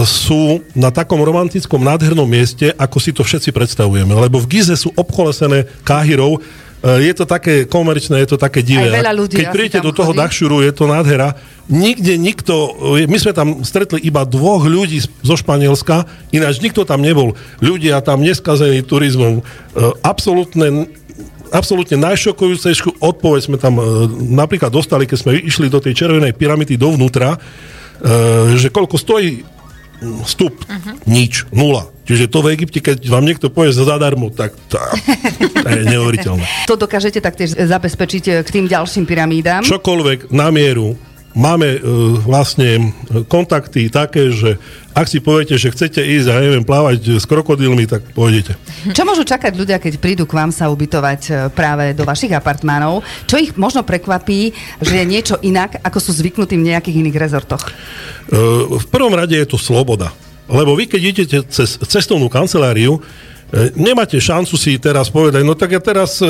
sú 0.03 0.63
na 0.75 0.91
takom 0.91 1.19
romantickom 1.23 1.79
nádhernom 1.79 2.27
mieste, 2.27 2.71
ako 2.75 2.97
si 2.99 3.11
to 3.15 3.23
všetci 3.23 3.55
predstavujeme. 3.55 4.11
Lebo 4.11 4.39
v 4.43 4.59
Gize 4.59 4.75
sú 4.75 4.91
obkolesené 4.95 5.67
Káhirou 5.87 6.39
E, 6.39 6.41
Je 6.79 7.11
to 7.11 7.27
také 7.27 7.67
komerčné, 7.67 8.23
je 8.23 8.29
to 8.35 8.39
také 8.39 8.63
divé. 8.63 8.87
Aj 8.87 9.03
veľa 9.03 9.11
ľudí 9.11 9.35
Keď 9.35 9.47
tam 9.51 9.83
do 9.83 9.91
toho 9.91 10.15
chodí. 10.15 10.19
Dachšuru, 10.23 10.63
je 10.63 10.71
to 10.71 10.87
nádhera. 10.87 11.35
Nikde 11.67 12.15
nikto, 12.15 12.55
e, 12.95 13.03
my 13.03 13.17
sme 13.19 13.35
tam 13.35 13.47
stretli 13.67 13.99
iba 14.07 14.23
dvoch 14.23 14.63
ľudí 14.63 15.03
zo 15.03 15.35
Španielska, 15.35 16.07
ináč 16.31 16.63
nikto 16.63 16.87
tam 16.87 17.03
nebol. 17.03 17.35
Ľudia 17.59 17.99
tam 17.99 18.23
neskazení 18.23 18.79
turizmom. 18.87 19.39
E, 19.39 19.43
Absolútne 19.99 20.87
absolútne 21.49 21.97
najšokujúcejšiu 21.97 23.01
odpoveď 23.01 23.41
sme 23.41 23.57
tam 23.57 23.81
e, 23.81 23.83
napríklad 24.31 24.69
dostali, 24.69 25.09
keď 25.09 25.17
sme 25.17 25.31
išli 25.35 25.67
do 25.67 25.81
tej 25.81 25.97
červenej 25.97 26.37
pyramidy 26.37 26.77
dovnútra, 26.77 27.35
e, 27.35 27.37
že 28.55 28.69
koľko 28.69 28.95
stojí 28.95 29.43
vstup? 30.01 30.55
Uh-huh. 30.65 30.95
Nič, 31.05 31.45
nula. 31.51 31.91
Čiže 32.09 32.25
to 32.31 32.41
v 32.41 32.57
Egypte, 32.57 32.81
keď 32.81 33.05
vám 33.05 33.21
niekto 33.21 33.53
povie 33.53 33.69
za 33.69 33.85
zadarmo, 33.85 34.33
tak 34.33 34.57
to, 34.71 34.81
to 35.63 35.69
je 35.69 35.83
neuveriteľné. 35.85 36.43
To 36.65 36.73
dokážete 36.73 37.21
taktiež 37.21 37.53
zabezpečiť 37.53 38.23
e, 38.25 38.31
k 38.41 38.49
tým 38.49 38.65
ďalším 38.65 39.05
pyramídám. 39.05 39.61
Čokoľvek 39.61 40.33
na 40.33 40.49
mieru. 40.49 40.97
Máme 41.39 41.67
e, 41.71 41.79
vlastne 42.19 42.69
e, 42.75 43.23
kontakty 43.23 43.87
také, 43.87 44.27
že 44.27 44.59
ak 44.91 45.07
si 45.07 45.23
poviete, 45.23 45.55
že 45.55 45.71
chcete 45.71 46.03
ísť, 46.03 46.27
ja 46.27 46.43
neviem, 46.43 46.67
plávať 46.67 47.15
s 47.15 47.23
krokodílmi, 47.23 47.87
tak 47.87 48.03
pôjdete. 48.11 48.59
Čo 48.91 49.07
môžu 49.07 49.23
čakať 49.23 49.55
ľudia, 49.55 49.79
keď 49.79 50.03
prídu 50.03 50.27
k 50.27 50.35
vám 50.35 50.51
sa 50.51 50.67
ubytovať 50.67 51.21
e, 51.23 51.31
práve 51.55 51.95
do 51.95 52.03
vašich 52.03 52.35
apartmánov? 52.35 53.07
Čo 53.23 53.39
ich 53.39 53.55
možno 53.55 53.87
prekvapí, 53.87 54.51
že 54.83 54.99
je 54.99 55.05
niečo 55.07 55.39
inak, 55.39 55.79
ako 55.79 55.97
sú 56.03 56.11
zvyknutí 56.19 56.59
v 56.59 56.75
nejakých 56.75 56.99
iných 57.07 57.15
rezortoch? 57.15 57.63
V 58.69 58.85
prvom 58.91 59.15
rade 59.15 59.33
je 59.33 59.47
to 59.47 59.55
sloboda. 59.55 60.11
Lebo 60.51 60.75
vy, 60.75 60.91
keď 60.91 61.01
idete 61.01 61.37
cez 61.47 61.79
cestovnú 61.79 62.27
kanceláriu, 62.27 62.99
nemáte 63.79 64.19
šancu 64.19 64.59
si 64.59 64.75
teraz 64.77 65.07
povedať, 65.09 65.41
no 65.41 65.57
tak 65.57 65.73
ja 65.73 65.81
teraz 65.81 66.21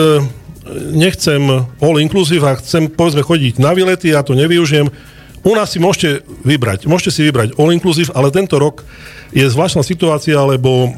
nechcem 0.93 1.65
all 1.79 1.97
inclusive 1.99 2.43
a 2.45 2.57
chcem, 2.59 2.91
povedzme, 2.91 3.23
chodiť 3.23 3.57
na 3.57 3.71
výlety, 3.73 4.11
ja 4.11 4.21
to 4.21 4.35
nevyužijem. 4.35 4.91
U 5.39 5.55
nás 5.55 5.71
si 5.71 5.79
môžete 5.79 6.27
vybrať. 6.43 6.83
Môžete 6.83 7.11
si 7.15 7.21
vybrať 7.23 7.55
all 7.55 7.71
inclusive, 7.71 8.11
ale 8.11 8.27
tento 8.29 8.59
rok 8.59 8.83
je 9.31 9.47
zvláštna 9.47 9.85
situácia, 9.87 10.35
lebo 10.35 10.87
e, 10.87 10.89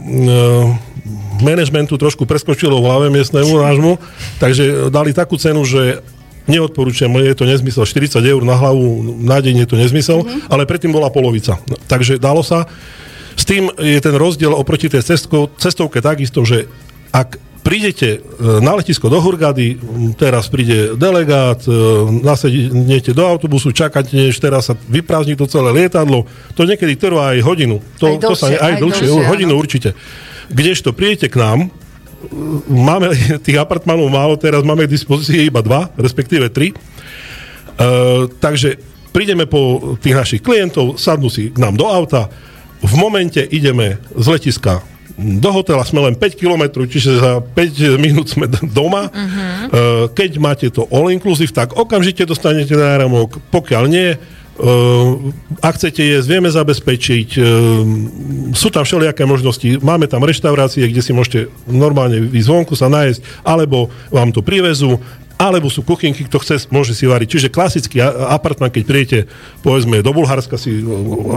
managementu 1.45 1.93
trošku 1.99 2.25
preskočilo 2.25 2.81
v 2.81 2.87
hlave 2.89 3.07
miestnemu 3.13 3.53
nášmu, 3.53 3.91
takže 4.41 4.89
dali 4.89 5.13
takú 5.13 5.37
cenu, 5.37 5.61
že 5.61 6.01
neodporúčam, 6.49 7.13
je 7.21 7.37
to 7.37 7.45
nezmysel. 7.45 7.85
40 7.85 8.17
eur 8.17 8.41
na 8.41 8.57
hlavu 8.57 9.21
na 9.21 9.37
deň 9.37 9.65
je 9.65 9.67
to 9.69 9.77
nezmysel, 9.77 10.25
mm-hmm. 10.25 10.49
ale 10.49 10.65
predtým 10.65 10.89
bola 10.89 11.13
polovica. 11.13 11.61
Takže 11.85 12.17
dalo 12.17 12.41
sa. 12.41 12.65
S 13.37 13.45
tým 13.45 13.69
je 13.77 13.99
ten 14.01 14.15
rozdiel 14.17 14.51
oproti 14.51 14.89
tej 14.89 15.05
cestko, 15.05 15.53
cestovke 15.61 16.01
takisto, 16.01 16.41
že 16.41 16.65
ak 17.13 17.50
prídete 17.61 18.17
e, 18.17 18.19
na 18.59 18.75
letisko 18.75 19.07
do 19.07 19.21
Hurgady, 19.21 19.77
teraz 20.17 20.49
príde 20.49 20.97
delegát, 20.97 21.61
e, 21.65 21.71
nasednete 22.21 23.13
do 23.13 23.23
autobusu, 23.25 23.69
čakáte, 23.69 24.17
než 24.17 24.41
teraz 24.41 24.69
sa 24.69 24.75
vyprázdni 24.89 25.37
to 25.37 25.45
celé 25.45 25.69
lietadlo, 25.71 26.25
to 26.57 26.65
niekedy 26.65 26.97
trvá 26.97 27.37
aj 27.37 27.45
hodinu. 27.45 27.79
To, 28.01 28.17
Aj 28.17 28.19
to 28.19 28.33
sa, 28.33 28.49
dlhšie, 28.49 28.57
aj 28.57 28.71
aj 28.73 28.81
dlhšie, 28.81 29.07
dlhšie, 29.07 29.29
hodinu 29.29 29.53
áno. 29.55 29.61
určite. 29.61 29.89
Kdežto 30.51 30.89
prídete 30.91 31.29
k 31.29 31.37
nám, 31.37 31.69
máme 32.67 33.13
tých 33.45 33.57
apartmanov 33.61 34.09
málo, 34.09 34.35
teraz 34.35 34.65
máme 34.65 34.89
k 34.89 34.93
dispozícii 34.97 35.47
iba 35.47 35.61
dva, 35.61 35.93
respektíve 35.95 36.49
tri. 36.49 36.73
Uh, 37.81 38.29
takže 38.37 38.77
prídeme 39.09 39.49
po 39.49 39.95
tých 39.97 40.13
našich 40.13 40.41
klientov, 40.43 41.01
sadnú 41.01 41.31
si 41.31 41.49
k 41.49 41.57
nám 41.57 41.79
do 41.79 41.87
auta, 41.87 42.29
v 42.81 42.93
momente 42.97 43.41
ideme 43.41 43.97
z 44.13 44.25
letiska 44.37 44.81
do 45.17 45.49
hotela, 45.51 45.83
sme 45.83 46.03
len 46.03 46.15
5 46.15 46.39
km, 46.39 46.83
čiže 46.87 47.19
za 47.19 47.31
5 47.43 47.97
minút 48.01 48.31
sme 48.31 48.47
doma. 48.71 49.09
Uh-huh. 49.09 49.11
Uh, 49.11 50.05
keď 50.11 50.31
máte 50.37 50.67
to 50.71 50.87
all 50.89 51.11
inclusive, 51.11 51.51
tak 51.51 51.75
okamžite 51.75 52.23
dostanete 52.25 52.73
náramok, 52.73 53.39
pokiaľ 53.49 53.83
nie, 53.89 54.09
Uh, 54.61 55.31
ak 55.63 55.79
chcete 55.79 56.03
jesť, 56.05 56.27
vieme 56.27 56.51
zabezpečiť. 56.51 57.29
Uh, 57.33 57.45
sú 58.53 58.69
tam 58.69 58.85
všelijaké 58.85 59.23
možnosti. 59.25 59.79
Máme 59.81 60.05
tam 60.05 60.21
reštaurácie, 60.21 60.85
kde 60.85 61.01
si 61.01 61.15
môžete 61.15 61.49
normálne 61.65 62.29
ísť 62.29 62.75
sa 62.77 62.91
najesť, 62.91 63.25
alebo 63.47 63.89
vám 64.13 64.29
to 64.29 64.45
privezú, 64.45 65.01
alebo 65.41 65.73
sú 65.73 65.81
kuchynky, 65.81 66.29
kto 66.29 66.37
chce, 66.37 66.69
môže 66.69 66.93
si 66.93 67.09
variť. 67.09 67.27
Čiže 67.33 67.47
klasický 67.49 67.97
apartman, 68.05 68.69
keď 68.69 68.83
príjete, 68.85 69.19
povedzme, 69.65 70.05
do 70.05 70.13
Bulharska 70.13 70.61
si, 70.61 70.85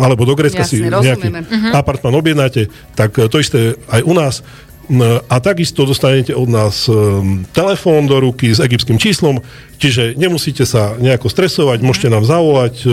alebo 0.04 0.28
do 0.28 0.36
Grécka 0.36 0.60
si 0.68 0.84
nejaký 0.84 1.32
rozumieme. 1.32 1.72
apartman 1.72 2.12
objednáte, 2.12 2.68
tak 2.92 3.16
e, 3.16 3.32
to 3.32 3.40
isté 3.40 3.80
aj 3.88 4.04
u 4.04 4.12
nás. 4.12 4.44
A 5.32 5.40
takisto 5.40 5.88
dostanete 5.88 6.36
od 6.36 6.44
nás 6.44 6.92
um, 6.92 7.40
telefón 7.56 8.04
do 8.04 8.20
ruky 8.20 8.52
s 8.52 8.60
egyptským 8.60 9.00
číslom, 9.00 9.40
čiže 9.80 10.12
nemusíte 10.12 10.68
sa 10.68 10.92
nejako 11.00 11.32
stresovať, 11.32 11.80
môžete 11.80 12.12
nám 12.12 12.28
zavolať, 12.28 12.84
e, 12.84 12.88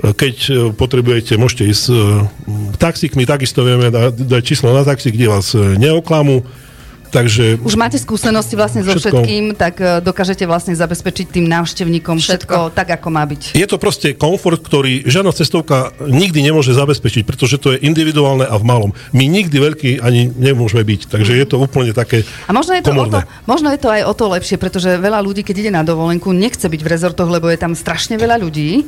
keď 0.00 0.36
e, 0.48 0.52
potrebujete, 0.72 1.36
môžete 1.36 1.68
ísť 1.68 1.84
e, 1.92 1.94
taxikmi, 2.80 3.28
takisto 3.28 3.60
vieme 3.60 3.92
da- 3.92 4.08
dať 4.08 4.42
číslo 4.42 4.72
na 4.72 4.80
taxi, 4.80 5.12
kde 5.12 5.28
vás 5.28 5.52
e, 5.52 5.76
neoklamú. 5.76 6.40
Takže 7.10 7.58
Už 7.66 7.74
máte 7.74 7.98
skúsenosti 7.98 8.54
vlastne 8.54 8.86
so 8.86 8.94
Všetko. 8.94 9.26
všetkým, 9.26 9.44
tak 9.58 9.82
e, 9.82 9.98
dokážete 9.98 10.46
vlastne 10.46 10.78
zabezpečiť 10.78 11.26
tým 11.34 11.46
návštevníkom 11.50 12.22
všetko, 12.22 12.70
Všetko. 12.70 12.74
tak, 12.78 12.94
ako 12.94 13.08
má 13.10 13.26
byť. 13.26 13.58
je 13.58 13.66
to 13.66 13.76
proste 13.82 14.14
komfort, 14.14 14.62
ktorý 14.62 15.04
žiadna 15.10 15.34
cestovka 15.34 15.90
nikdy 16.06 16.40
nemôže 16.46 16.70
zabezpečiť, 16.70 17.26
pretože 17.26 17.58
to 17.58 17.74
je 17.74 17.82
individuálne 17.82 18.46
a 18.46 18.54
v 18.54 18.64
malom. 18.64 18.90
My 19.10 19.26
nikdy 19.26 19.56
veľký 19.58 19.90
ani 20.00 20.30
nemôžeme 20.30 20.86
byť, 20.86 21.10
takže 21.10 21.34
je 21.34 21.46
to 21.50 21.58
úplne 21.58 21.90
také 21.90 22.22
A 22.46 22.54
možno 22.54 22.78
je, 22.78 22.82
to 22.86 22.94
o 22.94 23.06
to, 23.10 23.20
možno 23.44 23.68
je 23.74 23.80
to 23.82 23.90
aj 23.90 24.02
o 24.06 24.14
to 24.14 24.24
lepšie, 24.30 24.56
pretože 24.56 24.94
veľa 25.02 25.18
ľudí, 25.18 25.42
keď 25.42 25.56
ide 25.66 25.72
na 25.74 25.82
dovolenku, 25.82 26.30
nechce 26.30 26.70
byť 26.70 26.80
v 26.80 26.88
rezortoch, 26.88 27.26
lebo 27.26 27.50
je 27.50 27.58
tam 27.58 27.74
strašne 27.74 28.14
veľa 28.14 28.38
ľudí. 28.38 28.86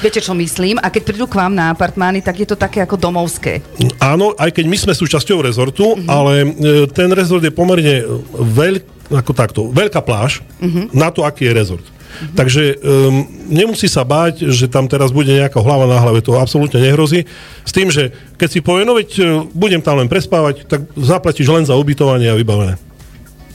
Viete, 0.00 0.20
čo 0.20 0.36
myslím? 0.36 0.76
A 0.78 0.92
keď 0.92 1.02
prídu 1.08 1.26
k 1.26 1.40
vám 1.40 1.56
na 1.56 1.72
apartmány, 1.72 2.20
tak 2.20 2.36
je 2.38 2.46
to 2.46 2.56
také 2.56 2.84
ako 2.84 3.00
domovské. 3.00 3.64
Áno, 3.98 4.36
aj 4.36 4.52
keď 4.52 4.64
my 4.68 4.76
sme 4.76 4.92
súčasťou 4.92 5.40
rezortu, 5.40 5.96
Mhm. 5.96 6.04
mm-hmm. 6.04 6.08
ale 6.12 6.32
e, 6.42 6.46
ten 6.92 7.08
rezort 7.10 7.42
je 7.42 7.52
pomerne 7.52 8.04
veľk, 8.36 8.82
ako 9.10 9.32
takto, 9.34 9.60
veľká 9.72 10.04
pláž 10.04 10.44
mm-hmm. 10.60 10.94
na 10.94 11.10
to, 11.10 11.26
aký 11.26 11.50
je 11.50 11.52
rezort. 11.56 11.82
Mm-hmm. 11.82 12.36
Takže 12.36 12.62
um, 12.82 13.22
nemusí 13.46 13.86
sa 13.86 14.02
báť, 14.02 14.50
že 14.50 14.66
tam 14.66 14.90
teraz 14.90 15.14
bude 15.14 15.30
nejaká 15.30 15.62
hlava 15.62 15.86
na 15.86 16.02
hlave, 16.02 16.18
to 16.20 16.34
absolútne 16.34 16.82
nehrozí. 16.82 17.22
S 17.62 17.70
tým, 17.70 17.86
že 17.86 18.10
keď 18.34 18.48
si 18.50 18.58
povie, 18.60 18.82
no 18.82 18.98
veď 18.98 19.10
e, 19.16 19.22
budem 19.54 19.78
tam 19.78 19.98
len 20.02 20.10
prespávať, 20.10 20.66
tak 20.66 20.90
zaplatíš 20.98 21.46
len 21.48 21.62
za 21.62 21.78
ubytovanie 21.78 22.26
a 22.26 22.34
vybavené. 22.34 22.76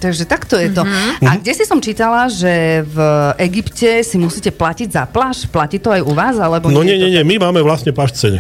Takže 0.05 0.29
takto 0.29 0.62
je 0.62 0.69
to. 0.69 0.85
A 1.25 1.41
kde 1.41 1.53
si 1.57 1.65
som 1.65 1.81
čítala, 1.81 2.29
že 2.29 2.85
v 2.85 2.97
Egypte 3.41 4.05
si 4.05 4.21
musíte 4.21 4.53
platiť 4.53 4.93
za 4.93 5.09
pláž? 5.09 5.50
Platí 5.50 5.81
to 5.81 5.89
aj 5.89 6.05
u 6.05 6.13
vás? 6.13 6.38
Alebo 6.38 6.69
No 6.69 6.85
nie, 6.85 6.93
nie, 6.93 7.09
nie, 7.09 7.25
my 7.25 7.41
máme 7.41 7.65
vlastne 7.65 7.89
pláž 7.89 8.13
v 8.13 8.17
cene. 8.21 8.39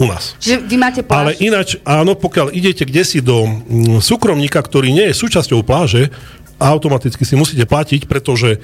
U 0.00 0.08
nás. 0.08 0.32
Čiže 0.40 0.64
vy 0.64 0.76
máte 0.80 1.04
Ale 1.04 1.36
pláž? 1.36 1.44
ináč, 1.44 1.68
áno, 1.84 2.16
pokiaľ 2.16 2.56
idete 2.56 2.88
kde 2.88 3.04
si 3.04 3.20
do 3.20 3.44
mm, 3.44 4.00
súkromníka, 4.00 4.56
ktorý 4.64 4.88
nie 4.88 5.12
je 5.12 5.20
súčasťou 5.20 5.60
pláže, 5.60 6.08
automaticky 6.56 7.28
si 7.28 7.36
musíte 7.36 7.68
platiť, 7.68 8.08
pretože 8.08 8.56
e, 8.56 8.58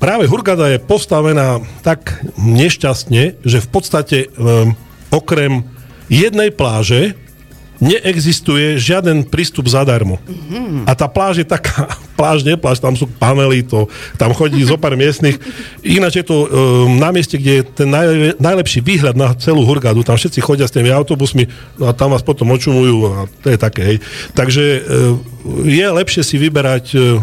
práve 0.00 0.24
Hurgada 0.24 0.72
je 0.72 0.80
postavená 0.80 1.60
tak 1.84 2.24
nešťastne, 2.40 3.44
že 3.44 3.58
v 3.60 3.68
podstate 3.68 4.18
e, 4.24 4.28
okrem 5.12 5.68
jednej 6.08 6.48
pláže 6.48 7.12
neexistuje 7.82 8.78
žiaden 8.78 9.26
prístup 9.26 9.66
zadarmo. 9.66 10.22
Mm-hmm. 10.22 10.86
A 10.86 10.94
tá 10.94 11.10
pláž 11.10 11.42
je 11.42 11.46
taká, 11.46 11.90
pláž, 12.18 12.46
nie 12.46 12.54
pláž, 12.54 12.78
tam 12.78 12.94
sú 12.94 13.10
panely, 13.10 13.66
to, 13.66 13.90
tam 14.14 14.30
chodí 14.30 14.62
zo 14.62 14.78
pár 14.78 14.94
miestnych. 14.94 15.42
Ináč 15.82 16.22
je 16.22 16.24
to 16.30 16.46
um, 16.46 16.94
na 16.94 17.10
mieste, 17.10 17.34
kde 17.34 17.52
je 17.58 17.62
ten 17.66 17.90
naj, 17.90 18.38
najlepší 18.38 18.86
výhľad 18.86 19.18
na 19.18 19.34
celú 19.34 19.66
Hurgadu. 19.66 20.06
Tam 20.06 20.14
všetci 20.14 20.38
chodia 20.38 20.70
s 20.70 20.74
tými 20.78 20.94
autobusmi 20.94 21.50
a 21.82 21.90
tam 21.90 22.14
vás 22.14 22.22
potom 22.22 22.54
očumujú 22.54 22.96
a 23.10 23.14
to 23.42 23.50
je 23.50 23.58
také. 23.58 23.82
Hej. 23.82 23.96
Takže 24.38 24.62
uh, 24.62 24.82
je 25.66 25.82
lepšie 25.82 26.22
si 26.22 26.38
vyberať 26.38 26.86
uh, 26.94 27.18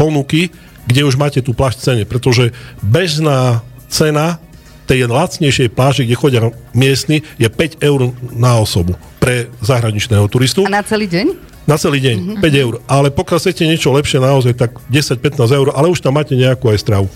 ponuky, 0.00 0.48
kde 0.88 1.04
už 1.04 1.20
máte 1.20 1.44
tú 1.44 1.52
pláž 1.52 1.76
v 1.76 1.84
cene, 1.84 2.04
pretože 2.08 2.56
bežná 2.80 3.60
cena 3.92 4.40
tej 4.84 5.08
lacnejšej 5.08 5.68
pláži, 5.72 6.04
kde 6.04 6.16
chodia 6.16 6.40
miestni, 6.76 7.24
je 7.40 7.48
5 7.48 7.80
eur 7.80 8.12
na 8.36 8.60
osobu 8.60 8.96
pre 9.18 9.48
zahraničného 9.64 10.28
turistu. 10.28 10.68
A 10.68 10.72
na 10.72 10.84
celý 10.84 11.08
deň? 11.08 11.26
Na 11.64 11.80
celý 11.80 11.96
deň, 12.04 12.16
mm-hmm. 12.20 12.44
5 12.44 12.64
eur. 12.64 12.74
Ale 12.84 13.08
pokiaľ 13.08 13.38
chcete 13.40 13.64
niečo 13.64 13.88
lepšie 13.96 14.20
naozaj, 14.20 14.52
tak 14.52 14.76
10-15 14.92 15.40
eur, 15.48 15.68
ale 15.72 15.88
už 15.88 16.04
tam 16.04 16.20
máte 16.20 16.36
nejakú 16.36 16.68
aj 16.68 16.78
stravu. 16.84 17.08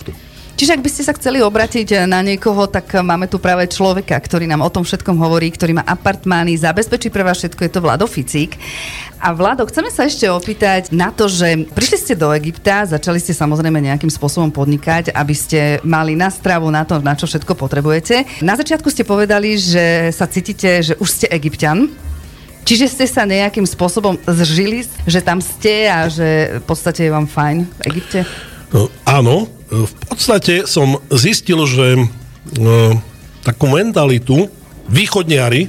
Čiže 0.58 0.74
ak 0.74 0.82
by 0.82 0.90
ste 0.90 1.06
sa 1.06 1.14
chceli 1.14 1.38
obratiť 1.38 2.10
na 2.10 2.18
niekoho, 2.18 2.66
tak 2.66 2.90
máme 2.98 3.30
tu 3.30 3.38
práve 3.38 3.70
človeka, 3.70 4.18
ktorý 4.18 4.50
nám 4.50 4.66
o 4.66 4.72
tom 4.74 4.82
všetkom 4.82 5.14
hovorí, 5.14 5.54
ktorý 5.54 5.78
má 5.78 5.86
apartmány, 5.86 6.58
zabezpečí 6.58 7.14
pre 7.14 7.22
vás 7.22 7.38
všetko, 7.38 7.62
je 7.62 7.70
to 7.70 7.78
Vlado 7.78 8.10
Ficík. 8.10 8.58
A 9.22 9.30
Vlado, 9.30 9.62
chceme 9.70 9.86
sa 9.86 10.10
ešte 10.10 10.26
opýtať 10.26 10.90
na 10.90 11.14
to, 11.14 11.30
že 11.30 11.62
prišli 11.70 11.98
ste 12.02 12.14
do 12.18 12.34
Egypta, 12.34 12.90
začali 12.90 13.22
ste 13.22 13.38
samozrejme 13.38 13.78
nejakým 13.78 14.10
spôsobom 14.10 14.50
podnikať, 14.50 15.14
aby 15.14 15.30
ste 15.30 15.78
mali 15.86 16.18
na 16.18 16.26
stravu, 16.26 16.74
na 16.74 16.82
to, 16.82 16.98
na 17.06 17.14
čo 17.14 17.30
všetko 17.30 17.54
potrebujete. 17.54 18.42
Na 18.42 18.58
začiatku 18.58 18.90
ste 18.90 19.06
povedali, 19.06 19.54
že 19.62 20.10
sa 20.10 20.26
cítite, 20.26 20.82
že 20.82 20.98
už 20.98 21.06
ste 21.06 21.26
egyptian. 21.30 21.86
Čiže 22.66 22.90
ste 22.90 23.06
sa 23.06 23.22
nejakým 23.22 23.62
spôsobom 23.62 24.18
zžili, 24.26 24.82
že 25.06 25.22
tam 25.22 25.38
ste 25.38 25.86
a 25.86 26.10
že 26.10 26.58
v 26.58 26.64
podstate 26.66 27.06
je 27.06 27.14
vám 27.14 27.30
fajn 27.30 27.62
v 27.62 27.80
Egypte? 27.94 28.26
No, 28.74 28.90
áno, 29.06 29.57
v 29.68 29.92
podstate 30.08 30.64
som 30.64 30.96
zistil, 31.12 31.60
že 31.68 32.08
no, 32.56 32.98
takú 33.44 33.68
mentalitu 33.68 34.48
východniari 34.88 35.68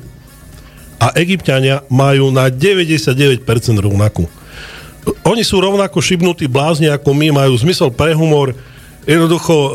a 0.99 1.15
egyptiania 1.15 1.83
majú 1.87 2.31
na 2.31 2.51
99% 2.51 3.43
rovnakú. 3.79 4.27
Oni 5.23 5.43
sú 5.47 5.63
rovnako 5.63 6.03
šibnutí 6.03 6.47
blázni 6.51 6.91
ako 6.91 7.15
my, 7.15 7.31
majú 7.31 7.55
zmysel 7.55 7.91
pre 7.91 8.11
humor, 8.11 8.55
jednoducho 9.07 9.55
um, 9.55 9.71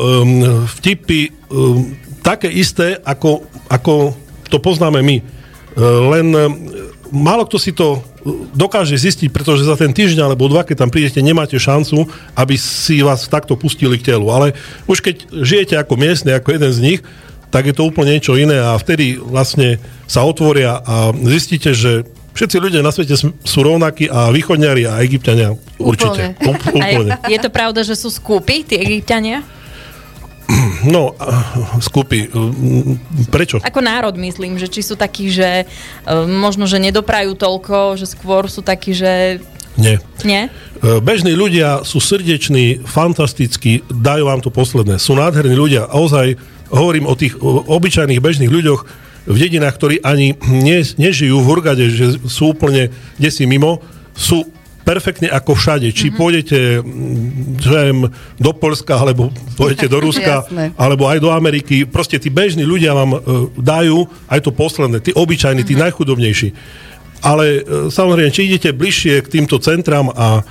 vtipy 0.79 1.33
um, 1.49 1.97
také 2.21 2.49
isté, 2.49 3.01
ako, 3.01 3.45
ako 3.69 4.13
to 4.49 4.57
poznáme 4.61 5.01
my. 5.01 5.17
Uh, 5.75 6.13
len 6.13 6.27
um, 6.33 6.45
málo 7.09 7.45
kto 7.49 7.57
si 7.57 7.73
to 7.73 8.01
dokáže 8.57 8.97
zistiť, 8.97 9.29
pretože 9.29 9.69
za 9.69 9.77
ten 9.77 9.93
týždeň 9.93 10.25
alebo 10.25 10.49
dva, 10.49 10.65
keď 10.65 10.81
tam 10.81 10.89
prídete, 10.89 11.21
nemáte 11.21 11.61
šancu, 11.61 12.09
aby 12.33 12.57
si 12.57 13.05
vás 13.05 13.29
takto 13.29 13.53
pustili 13.53 14.01
k 14.01 14.13
telu. 14.13 14.33
Ale 14.33 14.57
už 14.89 15.05
keď 15.05 15.29
žijete 15.45 15.77
ako 15.77 15.93
miestne, 15.93 16.33
ako 16.33 16.57
jeden 16.57 16.71
z 16.73 16.79
nich, 16.81 16.99
tak 17.53 17.69
je 17.69 17.77
to 17.77 17.85
úplne 17.85 18.17
niečo 18.17 18.33
iné 18.35 18.57
a 18.57 18.75
vtedy 18.75 19.21
vlastne 19.21 19.77
sa 20.09 20.25
otvoria 20.25 20.81
a 20.81 21.13
zistíte, 21.13 21.71
že 21.71 22.03
všetci 22.35 22.57
ľudia 22.59 22.81
na 22.83 22.91
svete 22.91 23.15
sú 23.15 23.59
rovnakí 23.63 24.11
a 24.11 24.33
východňari 24.33 24.83
a 24.89 24.99
egyptiania 25.05 25.55
určite. 25.79 26.35
Úplne. 26.41 27.15
Je, 27.29 27.37
je 27.37 27.39
to 27.39 27.49
pravda, 27.53 27.85
že 27.85 27.95
sú 27.95 28.11
skúpi, 28.11 28.65
tí 28.65 28.75
egyptiania? 28.75 29.45
No, 30.85 31.17
skupy. 31.81 32.29
Prečo? 33.33 33.57
Ako 33.57 33.81
národ 33.81 34.13
myslím, 34.21 34.61
že 34.61 34.69
či 34.69 34.85
sú 34.85 34.93
takí, 34.93 35.33
že 35.33 35.65
možno, 36.29 36.69
že 36.69 36.77
nedoprajú 36.77 37.33
toľko, 37.33 37.97
že 37.97 38.05
skôr 38.05 38.45
sú 38.45 38.61
takí, 38.61 38.93
že... 38.93 39.41
Nie. 39.81 39.97
Nie? 40.21 40.53
Bežní 41.01 41.33
ľudia 41.33 41.81
sú 41.81 41.97
srdeční, 41.97 42.85
fantastickí, 42.85 43.81
dajú 43.89 44.29
vám 44.29 44.45
to 44.45 44.53
posledné. 44.53 45.01
Sú 45.01 45.17
nádherní 45.17 45.57
ľudia. 45.57 45.89
Ozaj 45.89 46.37
hovorím 46.69 47.09
o 47.09 47.17
tých 47.17 47.33
obyčajných 47.41 48.21
bežných 48.21 48.53
ľuďoch 48.53 48.81
v 49.25 49.37
dedinách, 49.41 49.75
ktorí 49.81 49.95
ani 50.05 50.37
ne, 50.45 50.85
nežijú 50.85 51.41
v 51.41 51.47
Hurgade, 51.49 51.89
že 51.89 52.21
sú 52.29 52.53
úplne 52.53 52.93
desi 53.17 53.49
mimo, 53.49 53.81
sú 54.13 54.45
perfektne 54.85 55.27
ako 55.33 55.57
všade. 55.57 55.89
Či 55.89 56.13
mm-hmm. 56.13 56.19
pôjdete 56.21 56.59
žem, 57.59 57.97
do 58.37 58.51
Polska, 58.53 59.01
alebo 59.01 59.33
pôjdete 59.57 59.89
do 59.89 59.97
Ruska, 60.05 60.45
alebo 60.77 61.09
aj 61.09 61.17
do 61.19 61.33
Ameriky. 61.33 61.89
Proste 61.89 62.21
tí 62.21 62.29
bežní 62.29 62.61
ľudia 62.63 62.93
vám 62.93 63.17
uh, 63.17 63.19
dajú 63.57 64.05
aj 64.29 64.39
to 64.45 64.53
posledné, 64.53 65.01
tí 65.01 65.11
obyčajní, 65.11 65.65
mm-hmm. 65.65 65.75
tí 65.75 65.83
najchudobnejší. 65.89 66.49
Ale 67.25 67.65
uh, 67.65 67.89
samozrejme, 67.89 68.29
či 68.29 68.45
idete 68.45 68.69
bližšie 68.71 69.25
k 69.25 69.31
týmto 69.41 69.57
centram 69.57 70.13
a 70.13 70.45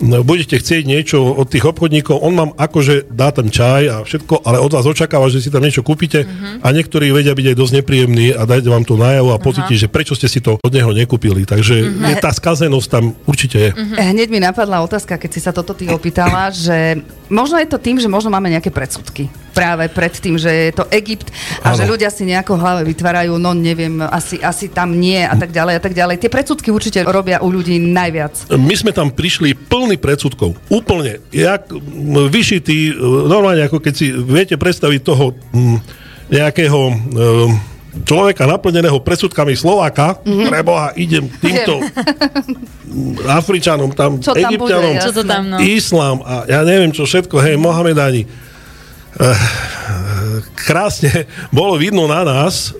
budete 0.00 0.56
chcieť 0.56 0.82
niečo 0.88 1.20
od 1.20 1.46
tých 1.46 1.68
obchodníkov, 1.68 2.16
on 2.24 2.34
vám 2.34 2.50
akože 2.56 3.12
dá 3.12 3.28
tam 3.30 3.52
čaj 3.52 3.82
a 3.86 3.96
všetko, 4.00 4.42
ale 4.42 4.56
od 4.56 4.72
vás 4.72 4.88
očakáva, 4.88 5.28
že 5.28 5.44
si 5.44 5.52
tam 5.52 5.60
niečo 5.60 5.84
kúpite 5.84 6.24
uh-huh. 6.24 6.64
a 6.64 6.66
niektorí 6.72 7.12
vedia 7.12 7.36
byť 7.36 7.46
aj 7.52 7.56
dosť 7.56 7.72
nepríjemní 7.80 8.32
a 8.32 8.48
dajte 8.48 8.68
vám 8.72 8.84
to 8.88 8.96
najavo 8.96 9.36
a 9.36 9.38
pocíti, 9.38 9.76
uh-huh. 9.76 9.84
že 9.88 9.92
prečo 9.92 10.16
ste 10.16 10.26
si 10.26 10.40
to 10.40 10.56
od 10.56 10.72
neho 10.72 10.90
nekúpili. 10.90 11.44
Takže 11.44 11.76
uh-huh. 11.84 12.10
je 12.10 12.16
tá 12.16 12.32
skazenosť 12.32 12.88
tam 12.88 13.12
určite 13.28 13.58
je. 13.60 13.70
Uh-huh. 13.76 14.00
Hneď 14.00 14.28
mi 14.32 14.40
napadla 14.40 14.80
otázka, 14.80 15.20
keď 15.20 15.30
si 15.30 15.40
sa 15.44 15.52
toto 15.52 15.76
ty 15.76 15.86
opýtala, 15.92 16.48
že 16.48 17.04
možno 17.28 17.60
je 17.60 17.68
to 17.68 17.76
tým, 17.76 18.00
že 18.00 18.08
možno 18.08 18.32
máme 18.32 18.48
nejaké 18.48 18.72
predsudky 18.72 19.28
práve 19.50 19.90
pred 19.90 20.14
tým, 20.14 20.38
že 20.38 20.70
je 20.70 20.72
to 20.72 20.86
Egypt 20.94 21.28
a 21.60 21.74
ano. 21.74 21.78
že 21.78 21.84
ľudia 21.84 22.08
si 22.08 22.22
nejako 22.22 22.54
hlave 22.56 22.86
vytvárajú, 22.86 23.34
no 23.36 23.50
neviem, 23.50 23.98
asi, 24.00 24.38
asi 24.38 24.70
tam 24.70 24.94
nie 24.94 25.20
a 25.26 25.34
tak 25.34 25.50
ďalej 25.50 25.74
a 25.78 25.80
tak 25.82 25.92
ďalej. 25.94 26.22
Tie 26.22 26.30
predsudky 26.30 26.70
určite 26.70 27.02
robia 27.02 27.42
u 27.42 27.50
ľudí 27.50 27.76
najviac. 27.82 28.46
My 28.54 28.74
sme 28.78 28.94
tam 28.94 29.10
prišli 29.10 29.58
plný 29.58 29.89
predsudkov. 29.98 30.54
Úplne. 30.68 31.24
Jak 31.34 31.72
vyšitý, 32.30 32.94
normálne 33.26 33.66
ako 33.66 33.82
keď 33.82 33.94
si 33.96 34.12
viete 34.12 34.54
predstaviť 34.60 35.00
toho 35.02 35.34
nejakého 36.30 36.80
človeka 38.06 38.46
naplneného 38.46 39.02
predsudkami 39.02 39.58
Slováka, 39.58 40.22
mm-hmm. 40.22 40.46
preboha, 40.46 40.94
idem 40.94 41.26
týmto 41.42 41.82
Afričanom, 43.42 43.90
tam, 43.98 44.22
čo 44.22 44.30
tam 44.30 44.46
Egyptianom, 44.46 44.94
bude, 44.94 45.02
čo 45.02 45.10
to 45.10 45.22
tam, 45.26 45.42
no. 45.50 45.58
Islám 45.58 46.22
a 46.22 46.46
ja 46.46 46.62
neviem 46.62 46.94
čo 46.94 47.02
všetko, 47.02 47.42
hej, 47.42 47.58
Mohamedani 47.58 48.30
Eh, 49.10 50.38
krásne 50.54 51.26
bolo 51.50 51.74
vidno 51.74 52.06
na 52.06 52.22
nás 52.22 52.70
eh, 52.70 52.78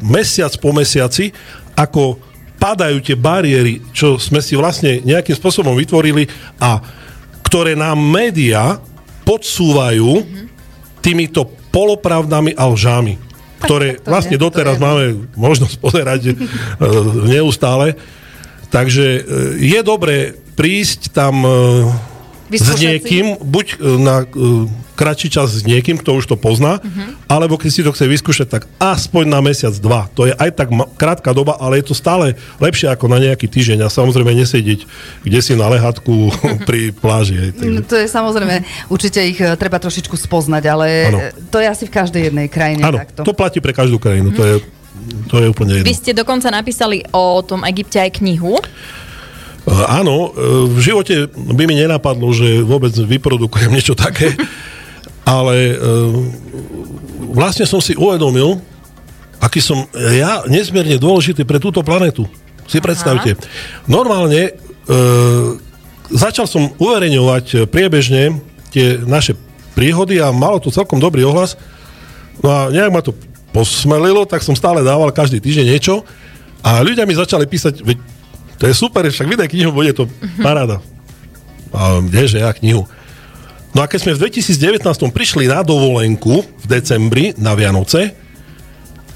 mesiac 0.00 0.50
po 0.56 0.72
mesiaci, 0.72 1.28
ako 1.76 2.16
padajú 2.62 3.02
tie 3.02 3.18
bariéry, 3.18 3.82
čo 3.90 4.22
sme 4.22 4.38
si 4.38 4.54
vlastne 4.54 5.02
nejakým 5.02 5.34
spôsobom 5.34 5.74
vytvorili 5.74 6.30
a 6.62 6.78
ktoré 7.42 7.74
nám 7.74 7.98
médiá 7.98 8.78
podsúvajú 9.26 10.22
týmito 11.02 11.50
polopravdami 11.74 12.54
a 12.54 12.70
lžami, 12.70 13.18
ktoré 13.66 13.98
vlastne 14.06 14.38
doteraz 14.38 14.78
máme 14.78 15.26
možnosť 15.34 15.74
pozerať 15.82 16.20
eh, 16.30 16.34
neustále. 17.26 17.98
Takže 18.72 19.06
je 19.60 19.80
dobré 19.84 20.32
prísť 20.56 21.12
tam 21.12 21.44
s 22.58 22.70
niekým, 22.76 23.40
buď 23.40 23.66
e, 23.72 23.76
na 24.00 24.16
uh, 24.24 24.68
kratší 24.92 25.28
čas 25.32 25.56
s 25.56 25.64
niekým, 25.64 25.96
kto 25.98 26.20
už 26.20 26.28
to 26.28 26.36
pozná, 26.36 26.78
uh-huh. 26.78 27.16
alebo 27.26 27.56
keď 27.56 27.70
si 27.72 27.80
to 27.80 27.90
chce 27.90 28.04
vyskúšať, 28.06 28.46
tak 28.48 28.62
aspoň 28.76 29.24
na 29.28 29.40
mesiac, 29.40 29.72
dva. 29.80 30.06
To 30.12 30.28
je 30.28 30.34
aj 30.36 30.50
tak 30.52 30.68
ma- 30.68 30.86
krátka 30.86 31.32
doba, 31.32 31.56
ale 31.56 31.80
je 31.80 31.90
to 31.90 31.94
stále 31.96 32.36
lepšie 32.60 32.92
ako 32.92 33.08
na 33.08 33.18
nejaký 33.18 33.48
týždeň 33.48 33.84
a 33.84 33.88
samozrejme 33.88 34.36
nesedieť 34.36 34.84
kde 35.24 35.38
si 35.40 35.52
na 35.56 35.72
lehatku 35.72 36.30
pri 36.68 36.92
pláži. 36.92 37.52
Hej, 37.52 37.68
no, 37.68 37.80
to 37.82 37.96
je 37.96 38.06
samozrejme, 38.06 38.62
určite 38.92 39.20
ich 39.24 39.40
uh, 39.40 39.56
treba 39.56 39.80
trošičku 39.80 40.14
spoznať, 40.14 40.62
ale 40.68 40.86
ano. 41.08 41.18
to 41.48 41.58
je 41.58 41.66
asi 41.66 41.84
v 41.88 41.92
každej 41.92 42.22
jednej 42.30 42.46
krajine. 42.52 42.84
Áno, 42.84 43.00
to 43.04 43.32
platí 43.32 43.58
pre 43.64 43.72
každú 43.72 43.96
krajinu, 43.96 44.30
uh-huh. 44.30 44.40
to 44.40 44.44
je 44.44 44.56
to 45.26 45.42
je 45.42 45.46
úplne 45.50 45.82
jedno. 45.82 45.88
Vy 45.88 45.98
ste 45.98 46.12
dokonca 46.14 46.46
napísali 46.52 47.02
o 47.10 47.42
tom 47.42 47.66
Egypte 47.66 47.98
aj 47.98 48.22
knihu. 48.22 48.60
Eh, 49.62 49.70
áno, 49.70 50.30
eh, 50.30 50.66
v 50.74 50.78
živote 50.82 51.14
by 51.30 51.64
mi 51.70 51.78
nenapadlo, 51.78 52.34
že 52.34 52.66
vôbec 52.66 52.90
vyprodukujem 52.90 53.70
niečo 53.76 53.94
také, 53.94 54.34
ale 55.22 55.56
eh, 55.70 55.78
vlastne 57.30 57.62
som 57.62 57.78
si 57.78 57.94
uvedomil, 57.94 58.58
aký 59.38 59.62
som 59.62 59.86
ja 59.94 60.42
nesmierne 60.50 60.98
dôležitý 60.98 61.46
pre 61.46 61.62
túto 61.62 61.82
planetu. 61.82 62.26
Si 62.66 62.78
Aha. 62.78 62.86
predstavte. 62.86 63.34
Normálne 63.90 64.54
začal 66.10 66.46
som 66.46 66.74
uverejňovať 66.78 67.66
priebežne 67.70 68.38
tie 68.70 68.98
naše 69.02 69.34
príhody 69.74 70.18
a 70.22 70.30
malo 70.30 70.62
to 70.62 70.74
celkom 70.74 71.02
dobrý 71.02 71.26
ohlas. 71.26 71.58
No 72.38 72.50
a 72.50 72.58
nejak 72.70 72.90
ma 72.94 73.02
to 73.02 73.14
posmelilo, 73.50 74.26
tak 74.26 74.46
som 74.46 74.54
stále 74.54 74.82
dával 74.86 75.10
každý 75.10 75.42
týždeň 75.42 75.66
niečo 75.74 76.06
a 76.62 76.82
ľudia 76.82 77.02
mi 77.02 77.14
začali 77.18 77.46
písať, 77.46 77.82
veď 77.82 77.98
to 78.62 78.70
je 78.70 78.78
super, 78.78 79.02
však 79.02 79.26
vydaj 79.26 79.50
knihu, 79.50 79.74
bude 79.74 79.90
to 79.90 80.06
paráda. 80.38 80.78
A 81.74 81.98
kdeže 81.98 82.38
ja 82.38 82.54
knihu. 82.54 82.86
No 83.74 83.82
a 83.82 83.90
keď 83.90 84.06
sme 84.06 84.12
v 84.14 84.30
2019 84.30 84.86
prišli 85.10 85.50
na 85.50 85.66
dovolenku 85.66 86.46
v 86.46 86.64
decembri 86.70 87.34
na 87.34 87.58
Vianoce, 87.58 88.14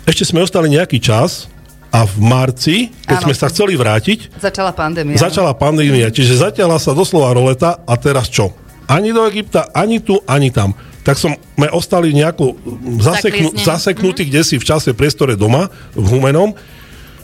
ešte 0.03 0.27
sme 0.27 0.43
ostali 0.43 0.75
nejaký 0.75 0.99
čas 0.99 1.47
a 1.95 2.03
v 2.03 2.17
marci, 2.27 2.91
keď 3.07 3.23
ano. 3.23 3.25
sme 3.31 3.35
sa 3.39 3.47
chceli 3.47 3.79
vrátiť... 3.79 4.35
Začala 4.43 4.75
pandémia. 4.75 5.15
Začala 5.15 5.55
pandémia, 5.55 6.11
čiže 6.11 6.43
zatiaľa 6.43 6.83
sa 6.83 6.91
doslova 6.91 7.31
roleta 7.31 7.87
a 7.87 7.95
teraz 7.95 8.27
čo? 8.27 8.51
Ani 8.91 9.15
do 9.15 9.23
Egypta, 9.31 9.71
ani 9.71 10.03
tu, 10.03 10.19
ani 10.27 10.51
tam. 10.51 10.75
Tak 11.07 11.23
sme 11.23 11.71
ostali 11.71 12.11
nejako 12.11 12.59
zaseknú, 12.99 13.55
zaseknutí, 13.63 14.27
mm-hmm. 14.27 14.43
kde 14.43 14.43
si 14.43 14.59
v 14.59 14.67
čase 14.67 14.91
priestore 14.91 15.39
doma, 15.39 15.71
v 15.95 16.03
Humenom, 16.03 16.51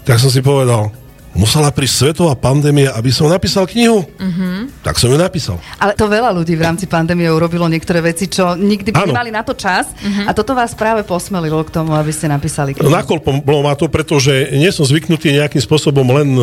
tak 0.07 0.23
som 0.23 0.31
si 0.31 0.39
povedal, 0.39 1.02
musela 1.33 1.73
prísť 1.73 1.95
svetová 2.13 2.37
pandémia, 2.37 2.93
aby 2.93 3.09
som 3.09 3.29
napísal 3.29 3.65
knihu. 3.65 4.05
Uh-huh. 4.05 4.69
Tak 4.85 5.01
som 5.01 5.09
ju 5.09 5.17
napísal. 5.17 5.57
Ale 5.81 5.97
to 5.97 6.05
veľa 6.05 6.29
ľudí 6.33 6.53
v 6.53 6.63
rámci 6.63 6.85
pandémie 6.85 7.25
urobilo 7.33 7.65
niektoré 7.73 8.05
veci, 8.05 8.29
čo 8.29 8.53
nikdy 8.53 8.93
by 8.93 9.09
nemali 9.09 9.33
na 9.33 9.41
to 9.41 9.57
čas 9.57 9.89
uh-huh. 9.97 10.29
a 10.29 10.31
toto 10.37 10.53
vás 10.53 10.77
práve 10.77 11.03
posmelilo 11.09 11.65
k 11.65 11.73
tomu, 11.73 11.97
aby 11.97 12.13
ste 12.13 12.29
napísali 12.29 12.77
knihu. 12.77 12.93
Nakolpom 12.93 13.41
ma 13.65 13.73
to, 13.73 13.89
pretože 13.89 14.53
nie 14.53 14.69
som 14.75 14.85
zvyknutý 14.85 15.33
nejakým 15.33 15.63
spôsobom 15.65 16.05
len 16.13 16.29
e, 16.37 16.41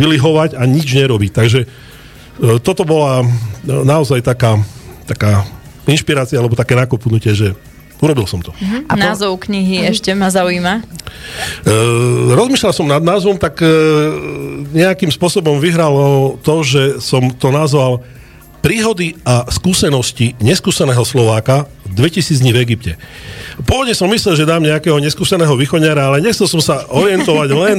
vylihovať 0.00 0.56
a 0.56 0.64
nič 0.64 0.88
nerobiť. 0.96 1.30
Takže 1.36 1.60
e, 1.64 1.66
toto 2.64 2.88
bola 2.88 3.20
e, 3.20 3.26
naozaj 3.68 4.24
taká, 4.24 4.56
taká 5.04 5.44
inšpirácia 5.84 6.40
alebo 6.40 6.56
také 6.56 6.72
nakopnutie, 6.72 7.36
že 7.36 7.52
Urobil 8.00 8.24
som 8.24 8.40
to. 8.40 8.52
Uh-huh. 8.56 8.84
A 8.88 8.94
Názov 8.96 9.36
knihy 9.44 9.84
uh-huh. 9.84 9.92
ešte 9.92 10.10
ma 10.16 10.32
zaujíma. 10.32 10.84
Uh, 11.64 12.32
rozmýšľal 12.32 12.72
som 12.72 12.88
nad 12.88 13.04
názvom, 13.04 13.36
tak 13.36 13.60
uh, 13.60 13.70
nejakým 14.72 15.12
spôsobom 15.12 15.60
vyhralo 15.60 16.40
to, 16.40 16.64
že 16.64 16.82
som 17.04 17.28
to 17.32 17.52
nazval 17.52 18.00
Príhody 18.60 19.16
a 19.24 19.48
skúsenosti 19.48 20.36
neskúseného 20.36 21.00
Slováka 21.00 21.64
2000 21.88 22.44
dní 22.44 22.52
v 22.52 22.60
Egypte. 22.68 22.92
Pôvodne 23.64 23.96
som 23.96 24.08
myslel, 24.12 24.36
že 24.36 24.48
dám 24.48 24.62
nejakého 24.62 24.96
neskúseného 25.00 25.52
východňara, 25.56 26.12
ale 26.12 26.18
nechcel 26.20 26.44
som 26.44 26.62
sa 26.62 26.84
orientovať 26.92 27.48
len 27.56 27.78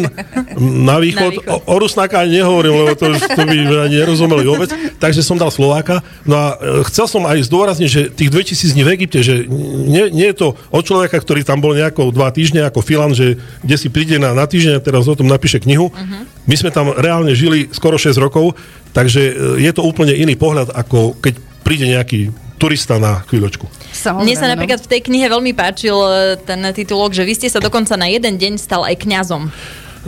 na 0.59 0.97
východ. 0.99 1.31
Na 1.31 1.31
východ. 1.31 1.31
O, 1.47 1.57
o 1.69 1.75
Rusnáka 1.79 2.21
ani 2.21 2.41
nehovorím, 2.41 2.85
lebo 2.85 2.93
to, 2.97 3.13
to 3.13 3.41
by 3.45 3.55
ani 3.87 3.95
nerozumeli 4.01 4.43
vôbec. 4.45 4.69
Takže 4.97 5.21
som 5.21 5.37
dal 5.37 5.53
Slováka. 5.53 6.01
No 6.25 6.35
a 6.37 6.45
e, 6.57 6.85
chcel 6.89 7.05
som 7.05 7.23
aj 7.29 7.45
zdôrazniť, 7.45 7.89
že 7.89 8.01
tých 8.11 8.29
2000 8.33 8.73
dní 8.75 8.83
v 8.83 8.93
Egypte, 8.97 9.19
že 9.21 9.45
nie, 9.47 10.09
nie 10.09 10.27
je 10.33 10.37
to 10.37 10.47
od 10.73 10.83
človeka, 10.85 11.17
ktorý 11.17 11.45
tam 11.45 11.61
bol 11.61 11.77
nejako 11.77 12.09
dva 12.09 12.33
týždne 12.33 12.65
ako 12.65 12.81
filan, 12.81 13.13
že 13.13 13.37
kde 13.61 13.75
si 13.77 13.87
príde 13.93 14.17
na, 14.17 14.33
na 14.33 14.45
týždeň 14.49 14.81
a 14.81 14.83
teraz 14.83 15.05
o 15.05 15.15
tom 15.17 15.29
napíše 15.29 15.61
knihu. 15.61 15.89
Uh-huh. 15.89 16.25
My 16.49 16.55
sme 16.57 16.73
tam 16.73 16.89
reálne 16.89 17.37
žili 17.37 17.69
skoro 17.69 18.01
6 18.01 18.17
rokov, 18.17 18.57
takže 18.97 19.21
e, 19.21 19.33
je 19.61 19.71
to 19.73 19.85
úplne 19.85 20.13
iný 20.17 20.33
pohľad, 20.33 20.73
ako 20.73 21.17
keď 21.21 21.37
príde 21.61 21.85
nejaký 21.85 22.33
turista 22.57 22.97
na 22.97 23.21
chvíľočku. 23.29 23.69
Samozrejme, 23.93 24.25
Mne 24.25 24.35
sa 24.37 24.47
no. 24.49 24.51
napríklad 24.57 24.79
v 24.81 24.89
tej 24.89 25.01
knihe 25.05 25.27
veľmi 25.29 25.53
páčil 25.53 25.93
e, 25.93 26.11
ten 26.41 26.61
titulok, 26.73 27.13
že 27.13 27.25
vy 27.25 27.33
ste 27.37 27.47
sa 27.49 27.61
dokonca 27.61 27.93
na 27.93 28.09
jeden 28.09 28.41
deň 28.41 28.57
stal 28.57 28.81
aj 28.81 28.97
kňazom. 29.05 29.53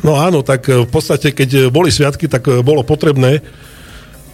No 0.01 0.17
áno, 0.17 0.41
tak 0.41 0.65
e, 0.73 0.81
v 0.81 0.89
podstate, 0.89 1.29
keď 1.29 1.69
boli 1.69 1.93
sviatky, 1.93 2.25
tak 2.25 2.49
bolo 2.65 2.81
potrebné 2.81 3.45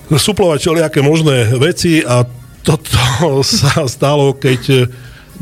suplovať 0.07 0.57
všelijaké 0.63 0.99
možné 1.03 1.51
veci 1.59 1.99
a 1.99 2.23
toto 2.63 2.99
sa 3.43 3.83
stalo, 3.91 4.31
keď 4.39 4.87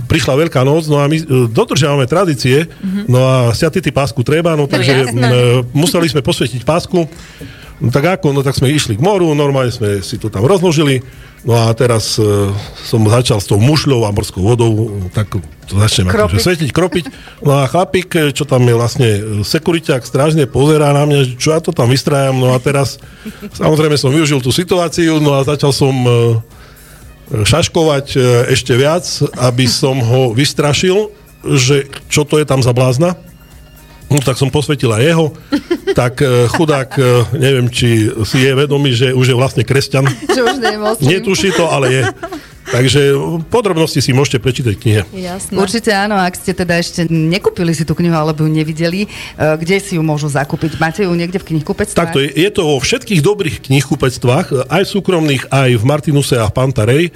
prišla 0.05 0.37
Veľká 0.37 0.61
noc, 0.61 0.85
no 0.85 1.01
a 1.01 1.09
my 1.09 1.17
e, 1.17 1.25
dodržiavame 1.49 2.05
tradície, 2.05 2.69
no 3.09 3.25
a 3.25 3.37
sviatity 3.49 3.89
pásku 3.89 4.21
treba, 4.21 4.53
no 4.53 4.69
takže 4.69 5.09
jasné. 5.09 5.17
m, 5.17 5.25
e, 5.25 5.39
museli 5.73 6.05
sme 6.05 6.21
posvetiť 6.21 6.61
pásku. 6.61 7.09
No 7.77 7.93
tak 7.93 8.17
ako, 8.17 8.33
no 8.33 8.41
tak 8.41 8.57
sme 8.57 8.73
išli 8.73 8.97
k 8.97 9.05
moru, 9.05 9.37
normálne 9.37 9.69
sme 9.69 10.01
si 10.01 10.17
to 10.17 10.33
tam 10.33 10.49
rozložili, 10.49 11.05
no 11.45 11.53
a 11.53 11.69
teraz 11.77 12.17
e, 12.17 12.25
som 12.81 13.05
začal 13.05 13.37
s 13.37 13.45
tou 13.45 13.61
mušľou 13.61 14.01
a 14.01 14.09
morskou 14.09 14.41
vodou, 14.41 14.97
tak 15.13 15.29
to 15.69 15.73
začnem 15.77 16.09
Kropiť. 16.09 16.25
akože 16.25 16.41
svetiť, 16.41 16.69
kropiť. 16.73 17.05
No 17.45 17.61
a 17.61 17.69
chlapík, 17.69 18.09
e, 18.17 18.33
čo 18.33 18.49
tam 18.49 18.65
je 18.65 18.73
vlastne 18.73 19.09
sekuriťák, 19.45 20.01
strážne 20.01 20.49
pozerá 20.49 20.89
na 20.89 21.05
mňa, 21.05 21.37
čo 21.37 21.53
ja 21.53 21.61
to 21.61 21.69
tam 21.69 21.93
vystrájam, 21.93 22.41
no 22.41 22.57
a 22.57 22.57
teraz 22.57 22.97
samozrejme 23.53 23.93
som 23.93 24.09
využil 24.09 24.41
tú 24.41 24.49
situáciu, 24.49 25.21
no 25.21 25.37
a 25.37 25.45
začal 25.45 25.69
som 25.69 25.93
e, 25.93 26.09
šaškovať 27.31 28.07
e, 28.15 28.19
ešte 28.55 28.73
viac, 28.75 29.03
aby 29.35 29.67
som 29.67 29.99
ho 29.99 30.31
vystrašil, 30.31 31.11
že 31.43 31.87
čo 32.07 32.23
to 32.23 32.39
je 32.39 32.45
tam 32.47 32.63
za 32.63 32.71
blázna. 32.71 33.19
No 34.07 34.23
tak 34.23 34.39
som 34.39 34.47
posvetil 34.47 34.87
aj 34.95 35.03
jeho. 35.03 35.27
Tak 35.91 36.23
e, 36.23 36.47
chudák, 36.47 36.89
e, 36.95 37.03
neviem, 37.35 37.67
či 37.67 38.07
si 38.23 38.37
je 38.39 38.51
vedomý, 38.55 38.95
že 38.95 39.11
už 39.11 39.33
je 39.33 39.35
vlastne 39.35 39.63
kresťan. 39.67 40.07
Že 40.07 40.41
už. 40.47 40.55
Netuší 41.03 41.51
to, 41.51 41.67
ale 41.67 41.91
je. 41.91 42.03
Takže 42.67 43.15
podrobnosti 43.47 44.03
si 44.03 44.11
môžete 44.11 44.43
prečítať 44.43 44.75
knihe. 44.75 45.07
Jasné. 45.15 45.55
Určite 45.55 45.95
áno, 45.95 46.19
ak 46.19 46.35
ste 46.35 46.51
teda 46.51 46.75
ešte 46.75 47.07
nekúpili 47.07 47.71
si 47.71 47.87
tú 47.87 47.95
knihu 47.95 48.11
alebo 48.11 48.43
ju 48.43 48.51
nevideli, 48.51 49.07
e, 49.07 49.09
kde 49.39 49.79
si 49.79 49.95
ju 49.95 50.03
môžu 50.03 50.27
zakúpiť? 50.27 50.75
Máte 50.75 51.07
ju 51.07 51.15
niekde 51.15 51.39
v 51.39 51.55
knihkupectvách? 51.55 51.95
Takto 51.95 52.19
je, 52.19 52.27
je 52.35 52.49
to 52.51 52.67
vo 52.67 52.83
všetkých 52.83 53.23
dobrých 53.23 53.71
knihkupectvách, 53.71 54.67
aj 54.67 54.83
v 54.83 54.93
súkromných, 54.99 55.47
aj 55.47 55.79
v 55.79 55.83
Martinuse 55.87 56.35
a 56.35 56.51
v 56.51 56.55
Pantarej. 56.55 57.15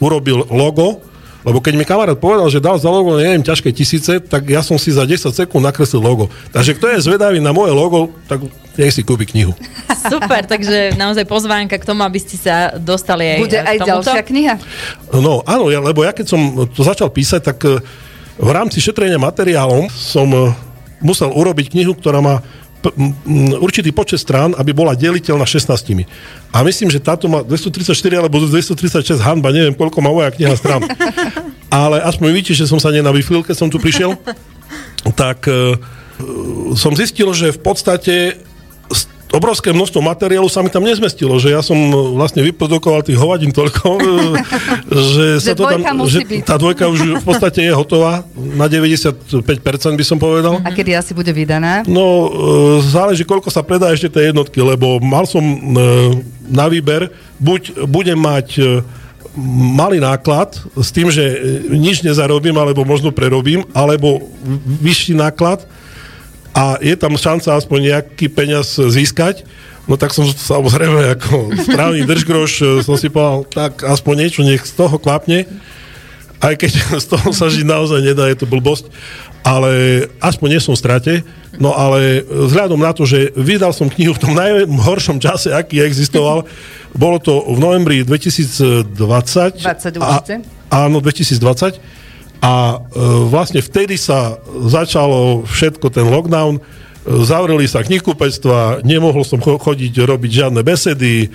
urobil 0.00 0.48
logo, 0.48 1.04
lebo 1.46 1.62
keď 1.62 1.74
mi 1.78 1.84
kamarát 1.86 2.18
povedal, 2.18 2.50
že 2.50 2.58
dal 2.58 2.76
za 2.76 2.90
logo, 2.90 3.14
neviem, 3.16 3.40
ťažké 3.40 3.70
tisíce, 3.70 4.20
tak 4.20 4.48
ja 4.50 4.60
som 4.60 4.76
si 4.76 4.90
za 4.90 5.06
10 5.06 5.30
sekúnd 5.30 5.62
nakreslil 5.62 6.02
logo. 6.02 6.26
Takže 6.50 6.76
kto 6.76 6.86
je 6.92 7.04
zvedavý 7.04 7.38
na 7.38 7.54
moje 7.54 7.72
logo, 7.72 8.12
tak 8.26 8.42
nech 8.74 8.92
si 8.92 9.06
kúpi 9.06 9.24
knihu. 9.24 9.54
Super, 10.12 10.44
takže 10.44 10.98
naozaj 10.98 11.24
pozvánka 11.24 11.78
k 11.78 11.84
tomu, 11.86 12.02
aby 12.02 12.18
ste 12.18 12.36
sa 12.36 12.74
dostali 12.76 13.38
aj 13.38 13.38
Bude 13.40 13.60
aj 13.60 13.76
tomuto. 13.80 14.12
ďalšia 14.12 14.22
kniha. 14.26 14.54
No 15.14 15.40
áno, 15.46 15.70
ja, 15.70 15.78
lebo 15.78 16.02
ja 16.02 16.12
keď 16.12 16.26
som 16.26 16.40
to 16.68 16.82
začal 16.82 17.08
písať, 17.08 17.40
tak 17.40 17.58
e, 17.64 17.78
v 18.38 18.50
rámci 18.50 18.82
šetrenia 18.82 19.16
materiálom 19.16 19.86
som 19.88 20.26
e, 20.34 20.67
musel 21.02 21.30
urobiť 21.30 21.72
knihu, 21.74 21.94
ktorá 21.94 22.22
má 22.22 22.42
určitý 23.58 23.90
počet 23.90 24.22
strán, 24.22 24.54
aby 24.54 24.70
bola 24.70 24.94
deliteľná 24.94 25.42
16. 25.42 26.06
A 26.54 26.58
myslím, 26.62 26.88
že 26.88 27.02
táto 27.02 27.26
má 27.26 27.42
234 27.42 27.90
alebo 28.22 28.38
236 28.38 29.18
hanba, 29.18 29.50
neviem, 29.50 29.74
koľko 29.74 29.98
má 29.98 30.14
moja 30.14 30.30
kniha 30.30 30.54
strán. 30.54 30.86
Ale 31.68 32.00
aspoň 32.00 32.26
vidíte, 32.32 32.54
že 32.54 32.70
som 32.70 32.78
sa 32.78 32.94
nenavýflil, 32.94 33.42
keď 33.42 33.56
som 33.58 33.68
tu 33.68 33.82
prišiel. 33.82 34.14
Tak 35.18 35.50
e, 35.50 35.52
e, 35.52 35.56
som 36.78 36.94
zistil, 36.94 37.28
že 37.34 37.52
v 37.52 37.60
podstate 37.60 38.40
obrovské 39.32 39.72
množstvo 39.76 40.00
materiálu 40.00 40.48
sa 40.48 40.64
mi 40.64 40.72
tam 40.72 40.84
nezmestilo, 40.84 41.36
že 41.36 41.52
ja 41.52 41.60
som 41.60 41.76
e, 41.76 41.94
vlastne 42.16 42.40
vyprodukoval 42.40 43.04
tých 43.04 43.20
hovadín 43.20 43.52
toľko, 43.52 43.88
e, 44.00 44.06
že, 44.88 45.26
sa 45.40 45.56
to 45.56 45.68
tam, 45.68 45.82
že 46.08 46.24
byť. 46.24 46.42
tá 46.48 46.56
dvojka 46.56 46.88
už 46.88 47.20
v 47.20 47.24
podstate 47.24 47.68
je 47.68 47.72
hotová, 47.72 48.24
na 48.36 48.66
95% 48.66 49.36
by 50.00 50.04
som 50.04 50.16
povedal. 50.16 50.60
A 50.64 50.70
kedy 50.72 50.96
asi 50.96 51.12
bude 51.12 51.30
vydaná? 51.32 51.84
No, 51.84 52.04
e, 52.04 52.28
záleží, 52.88 53.28
koľko 53.28 53.52
sa 53.52 53.60
predá 53.60 53.92
ešte 53.92 54.16
tej 54.20 54.32
jednotky, 54.32 54.64
lebo 54.64 54.96
mal 55.00 55.28
som 55.28 55.44
na 56.48 56.66
výber, 56.72 57.12
buď 57.36 57.84
budem 57.84 58.16
mať 58.16 58.80
malý 59.76 60.02
náklad 60.02 60.56
s 60.74 60.88
tým, 60.90 61.12
že 61.12 61.22
nič 61.70 62.02
nezarobím, 62.02 62.56
alebo 62.58 62.82
možno 62.82 63.14
prerobím, 63.14 63.62
alebo 63.76 64.24
vyšší 64.82 65.14
náklad 65.14 65.62
a 66.58 66.74
je 66.82 66.94
tam 66.98 67.14
šanca 67.14 67.54
aspoň 67.54 67.78
nejaký 67.94 68.26
peniaz 68.26 68.74
získať, 68.74 69.46
no 69.86 69.94
tak 69.94 70.10
som 70.10 70.26
samozrejme 70.26 71.14
ako 71.14 71.54
správny 71.54 72.02
držgroš 72.02 72.52
e, 72.58 72.64
som 72.82 72.98
si 72.98 73.06
povedal, 73.06 73.46
tak 73.46 73.86
aspoň 73.86 74.14
niečo 74.26 74.42
nech 74.42 74.66
z 74.66 74.74
toho 74.74 74.98
kvapne, 74.98 75.46
aj 76.42 76.54
keď 76.58 76.70
z 77.04 77.06
toho 77.06 77.30
sa 77.30 77.46
žiť 77.46 77.62
naozaj 77.62 78.02
nedá, 78.02 78.26
je 78.26 78.42
to 78.42 78.50
blbosť, 78.50 78.90
ale 79.46 80.02
aspoň 80.18 80.58
nie 80.58 80.60
som 80.60 80.74
v 80.74 80.82
strate, 80.82 81.14
no 81.62 81.70
ale 81.78 82.26
vzhľadom 82.26 82.82
na 82.82 82.90
to, 82.90 83.06
že 83.06 83.30
vydal 83.38 83.70
som 83.70 83.86
knihu 83.86 84.18
v 84.18 84.22
tom 84.26 84.34
najhoršom 84.34 85.22
čase, 85.22 85.54
aký 85.54 85.78
existoval, 85.78 86.42
bolo 86.90 87.22
to 87.22 87.46
v 87.54 87.58
novembri 87.62 88.02
2020. 88.02 88.98
20 89.62 89.94
určite. 89.94 90.34
A, 90.74 90.90
áno, 90.90 90.98
2020. 90.98 91.98
A 92.38 92.78
e, 92.78 93.02
vlastne 93.26 93.58
vtedy 93.58 93.98
sa 93.98 94.38
začalo 94.66 95.42
všetko, 95.42 95.90
ten 95.90 96.06
lockdown, 96.06 96.58
e, 96.58 96.62
zavreli 97.26 97.66
sa 97.66 97.82
knihkupectva, 97.82 98.86
nemohol 98.86 99.26
som 99.26 99.42
cho- 99.42 99.58
chodiť 99.58 100.06
robiť 100.06 100.30
žiadne 100.30 100.62
besedy, 100.62 101.26
e, 101.26 101.28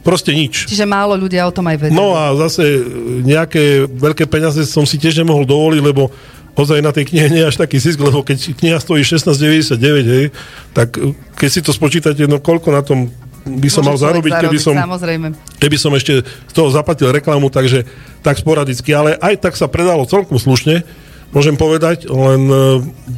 proste 0.00 0.32
nič. 0.32 0.72
Čiže 0.72 0.88
málo 0.88 1.20
ľudia 1.20 1.44
o 1.44 1.52
tom 1.52 1.68
aj 1.68 1.76
vedia. 1.76 1.96
No 2.00 2.16
a 2.16 2.32
zase 2.48 2.80
nejaké 3.20 3.84
veľké 3.84 4.24
peniaze 4.24 4.64
som 4.64 4.88
si 4.88 4.96
tiež 4.96 5.20
nemohol 5.20 5.44
dovoliť, 5.44 5.82
lebo 5.84 6.08
ozaj 6.56 6.80
na 6.80 6.92
tej 6.96 7.12
knihe 7.12 7.28
nie 7.28 7.40
je 7.44 7.50
až 7.52 7.56
taký 7.60 7.76
zisk, 7.76 8.00
lebo 8.00 8.24
keď 8.24 8.56
kniha 8.56 8.78
stojí 8.80 9.04
16,99, 9.04 10.04
hej, 10.04 10.26
tak 10.72 10.96
keď 11.36 11.48
si 11.48 11.60
to 11.60 11.72
spočítate, 11.72 12.24
no 12.24 12.40
koľko 12.40 12.68
na 12.72 12.82
tom 12.82 13.12
by 13.46 13.68
som 13.72 13.82
Môže 13.82 13.88
mal 13.88 13.96
človek 13.96 14.04
zarobiť, 14.04 14.32
keby 14.44 14.58
som, 14.60 14.74
Samozrejme. 14.76 15.26
keby 15.56 15.76
som 15.80 15.92
ešte 15.96 16.20
z 16.24 16.52
toho 16.52 16.68
zaplatil 16.68 17.08
reklamu, 17.08 17.48
takže 17.48 17.88
tak 18.20 18.36
sporadicky, 18.36 18.92
ale 18.92 19.16
aj 19.16 19.40
tak 19.40 19.54
sa 19.56 19.64
predalo 19.64 20.04
celkom 20.04 20.36
slušne, 20.36 20.84
môžem 21.30 21.54
povedať, 21.54 22.10
len 22.10 22.42
e, 22.50 22.54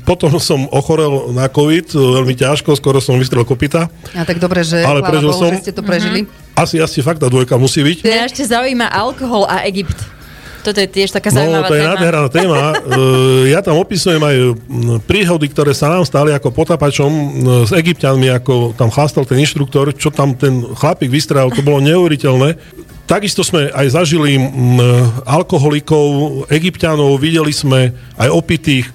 potom 0.04 0.30
som 0.38 0.68
ochorel 0.70 1.32
na 1.32 1.48
COVID, 1.48 1.86
e, 1.90 1.96
veľmi 1.96 2.34
ťažko, 2.36 2.76
skoro 2.76 3.00
som 3.00 3.16
vystrel 3.18 3.42
kopita. 3.42 3.88
A 4.12 4.22
tak 4.22 4.38
dobre, 4.38 4.62
že, 4.62 4.84
Ale 4.84 5.00
prežil 5.02 5.32
Bohu, 5.32 5.42
som. 5.42 5.50
že 5.50 5.64
ste 5.68 5.74
to 5.74 5.82
prežili. 5.82 6.28
Asi, 6.52 6.76
asi 6.78 7.00
fakt 7.00 7.24
tá 7.24 7.32
dvojka 7.32 7.56
musí 7.56 7.80
byť. 7.80 8.04
Mňa 8.04 8.22
ešte 8.28 8.44
zaujíma 8.44 8.92
alkohol 8.92 9.48
a 9.48 9.64
Egypt. 9.64 9.96
Toto 10.62 10.78
je 10.78 10.86
tiež 10.86 11.10
taká 11.10 11.28
No, 11.28 11.42
zaujímavá 11.42 11.66
to 11.66 11.74
je 11.74 11.82
téma. 11.82 11.90
nádherná 11.94 12.26
téma. 12.30 12.60
E, 12.92 13.50
ja 13.50 13.60
tam 13.64 13.78
opisujem 13.82 14.22
aj 14.22 14.36
príhody, 15.04 15.50
ktoré 15.50 15.74
sa 15.74 15.90
nám 15.90 16.06
stali 16.06 16.30
ako 16.30 16.54
potapačom 16.54 17.10
s 17.66 17.72
egyptianmi, 17.74 18.30
ako 18.30 18.74
tam 18.76 18.88
chlastal 18.88 19.26
ten 19.26 19.40
inštruktor, 19.42 19.90
čo 19.96 20.14
tam 20.14 20.38
ten 20.38 20.62
chlapík 20.76 21.08
vystrel, 21.10 21.50
to 21.50 21.64
bolo 21.64 21.82
neuveriteľné. 21.82 22.54
Takisto 23.04 23.42
sme 23.42 23.68
aj 23.74 23.98
zažili 23.98 24.38
alkoholikov, 25.26 26.46
egyptianov, 26.48 27.18
videli 27.18 27.50
sme 27.50 27.92
aj 28.16 28.28
opitých. 28.30 28.86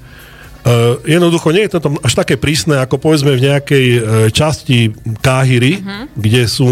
E, 0.67 0.99
jednoducho 1.07 1.55
nie 1.55 1.63
je 1.63 1.71
to 1.73 1.79
tam 1.79 1.95
až 2.03 2.11
také 2.11 2.35
prísne, 2.35 2.75
ako 2.83 2.99
povedzme 2.99 3.31
v 3.39 3.47
nejakej 3.47 3.85
e, 3.87 3.99
časti 4.35 4.91
Káhyry, 5.23 5.79
uh-huh. 5.79 6.11
kde 6.19 6.43
sú 6.43 6.67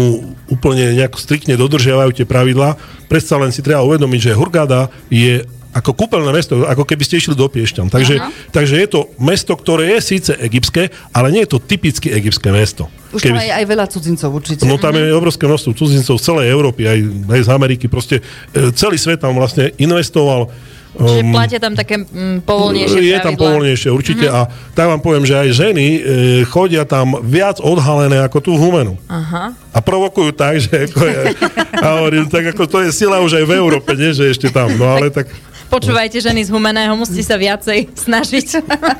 úplne 0.52 0.92
nejako 0.92 1.16
striktne 1.16 1.56
dodržiavajú 1.56 2.12
tie 2.12 2.28
pravidlá. 2.28 2.76
Predsa 3.08 3.40
len 3.40 3.48
si 3.56 3.64
treba 3.64 3.80
uvedomiť, 3.88 4.20
že 4.30 4.36
Hurgada 4.36 4.92
je 5.08 5.40
ako 5.76 5.92
kúpeľné 5.92 6.32
mesto, 6.32 6.64
ako 6.64 6.88
keby 6.88 7.04
ste 7.04 7.20
išli 7.20 7.36
do 7.36 7.44
Piešťan. 7.52 7.92
Takže, 7.92 8.16
takže 8.48 8.80
je 8.80 8.88
to 8.88 9.12
mesto, 9.20 9.52
ktoré 9.52 9.92
je 9.96 10.00
síce 10.00 10.32
egyptské, 10.32 10.88
ale 11.12 11.28
nie 11.28 11.44
je 11.44 11.52
to 11.52 11.60
typicky 11.60 12.08
egyptské 12.16 12.48
mesto. 12.48 12.88
Už 13.12 13.20
tam 13.28 13.36
je 13.36 13.52
aj 13.52 13.64
veľa 13.68 13.84
cudzincov 13.92 14.32
určite. 14.32 14.64
No 14.64 14.80
tam 14.80 14.96
je 14.96 15.12
obrovské 15.12 15.44
množstvo 15.44 15.76
cudzincov 15.76 16.16
z 16.16 16.24
celej 16.24 16.48
Európy, 16.48 16.88
aj, 16.88 16.98
aj 17.28 17.40
z 17.44 17.50
Ameriky. 17.52 17.92
Proste 17.92 18.24
e, 18.56 18.72
celý 18.72 18.96
svet 18.96 19.20
tam 19.20 19.36
vlastne 19.36 19.68
investoval 19.76 20.48
Čiže 20.96 21.22
platia 21.28 21.58
tam 21.60 21.76
také 21.76 22.00
mm, 22.00 22.42
povolnejšie 22.48 23.00
Je 23.04 23.18
tam 23.20 23.36
povolnejšie, 23.36 23.88
určite. 23.92 24.26
A 24.32 24.48
tak 24.72 24.88
vám 24.88 25.00
poviem, 25.04 25.28
že 25.28 25.36
aj 25.36 25.48
ženy 25.52 25.86
e, 25.86 26.00
chodia 26.48 26.88
tam 26.88 27.20
viac 27.20 27.60
odhalené 27.60 28.24
ako 28.24 28.38
tú 28.40 28.52
Humenu. 28.56 28.96
Aha. 29.12 29.52
A 29.52 29.78
provokujú 29.84 30.32
tak, 30.32 30.56
že 30.56 30.88
ako 30.88 31.00
je, 31.04 31.20
a 31.84 31.86
hovorím, 32.00 32.26
tak 32.32 32.56
ako 32.56 32.64
to 32.64 32.78
je 32.88 32.90
sila 32.96 33.20
už 33.20 33.38
aj 33.40 33.44
v 33.44 33.52
Európe, 33.60 33.92
nie, 33.92 34.16
že 34.16 34.32
ešte 34.32 34.48
tam. 34.48 34.72
No 34.74 34.96
ale 34.96 35.12
tak 35.12 35.28
Počúvajte 35.66 36.22
ženy 36.22 36.46
z 36.46 36.50
Humeného, 36.54 36.94
musíte 36.94 37.26
sa 37.26 37.34
viacej 37.34 37.90
snažiť. 37.98 38.46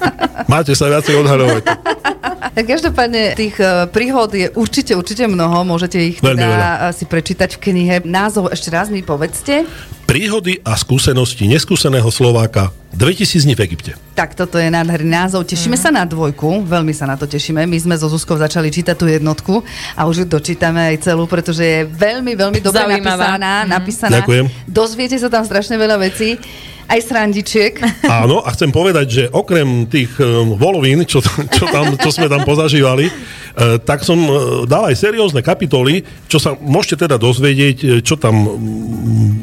máte 0.52 0.74
sa 0.74 0.90
viacej 0.90 1.14
odhaľovať. 1.22 1.62
Tak 2.58 2.64
každopádne 2.66 3.38
tých 3.38 3.54
e, 3.62 3.86
príhod 3.86 4.34
je 4.34 4.50
určite, 4.50 4.98
určite 4.98 5.30
mnoho, 5.30 5.62
môžete 5.62 5.98
ich 6.02 6.18
teda 6.18 6.90
si 6.90 7.06
prečítať 7.06 7.54
v 7.54 7.70
knihe. 7.70 7.94
Názov 8.02 8.50
ešte 8.50 8.74
raz 8.74 8.90
mi 8.90 9.06
povedzte. 9.06 9.62
Príhody 10.06 10.62
a 10.62 10.78
skúsenosti 10.78 11.50
neskúseného 11.50 12.06
Slováka 12.14 12.70
2000 12.94 13.42
dní 13.42 13.58
v 13.58 13.60
Egypte. 13.66 13.90
Tak 14.14 14.38
toto 14.38 14.54
je 14.54 14.70
nádherný 14.70 15.10
názov. 15.10 15.42
Tešíme 15.42 15.74
sa 15.74 15.90
na 15.90 16.06
dvojku, 16.06 16.62
veľmi 16.62 16.94
sa 16.94 17.10
na 17.10 17.18
to 17.18 17.26
tešíme. 17.26 17.66
My 17.66 17.74
sme 17.74 17.98
so 17.98 18.06
Zuzkou 18.06 18.38
začali 18.38 18.70
čítať 18.70 18.94
tú 18.94 19.10
jednotku 19.10 19.66
a 19.98 20.06
už 20.06 20.22
ju 20.22 20.26
dočítame 20.30 20.94
aj 20.94 21.10
celú, 21.10 21.26
pretože 21.26 21.66
je 21.66 21.80
veľmi, 21.90 22.38
veľmi 22.38 22.62
dobre 22.62 22.86
Zaujímavá. 22.86 23.34
napísaná. 23.34 23.52
napísaná. 23.66 24.16
Ďakujem. 24.22 24.46
Dozviete 24.70 25.18
sa 25.18 25.26
tam 25.26 25.42
strašne 25.42 25.74
veľa 25.74 25.98
vecí, 25.98 26.38
aj 26.86 27.00
srandičiek. 27.02 27.74
Áno, 28.22 28.42
a 28.42 28.48
chcem 28.54 28.70
povedať, 28.70 29.06
že 29.06 29.22
okrem 29.30 29.86
tých 29.90 30.14
um, 30.22 30.54
volovín, 30.54 31.02
čo, 31.04 31.18
čo, 31.22 31.64
tam, 31.68 31.98
čo 31.98 32.10
sme 32.14 32.30
tam 32.30 32.46
pozažívali, 32.46 33.10
uh, 33.10 33.78
tak 33.82 34.06
som 34.06 34.18
uh, 34.18 34.32
dal 34.64 34.86
aj 34.90 34.96
seriózne 34.96 35.42
kapitoly, 35.42 36.06
čo 36.30 36.38
sa 36.38 36.54
môžete 36.54 37.06
teda 37.06 37.16
dozvedieť, 37.18 37.76
e, 37.82 37.86
čo 38.00 38.18
tam 38.18 38.34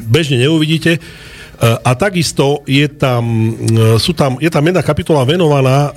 bežne 0.08 0.40
neuvidíte. 0.40 0.98
A 1.64 1.94
takisto 1.94 2.66
je 2.66 2.84
tam, 2.90 3.54
sú 4.02 4.10
tam, 4.10 4.36
je 4.42 4.50
tam 4.50 4.66
jedna 4.66 4.82
kapitola 4.82 5.22
venovaná 5.22 5.94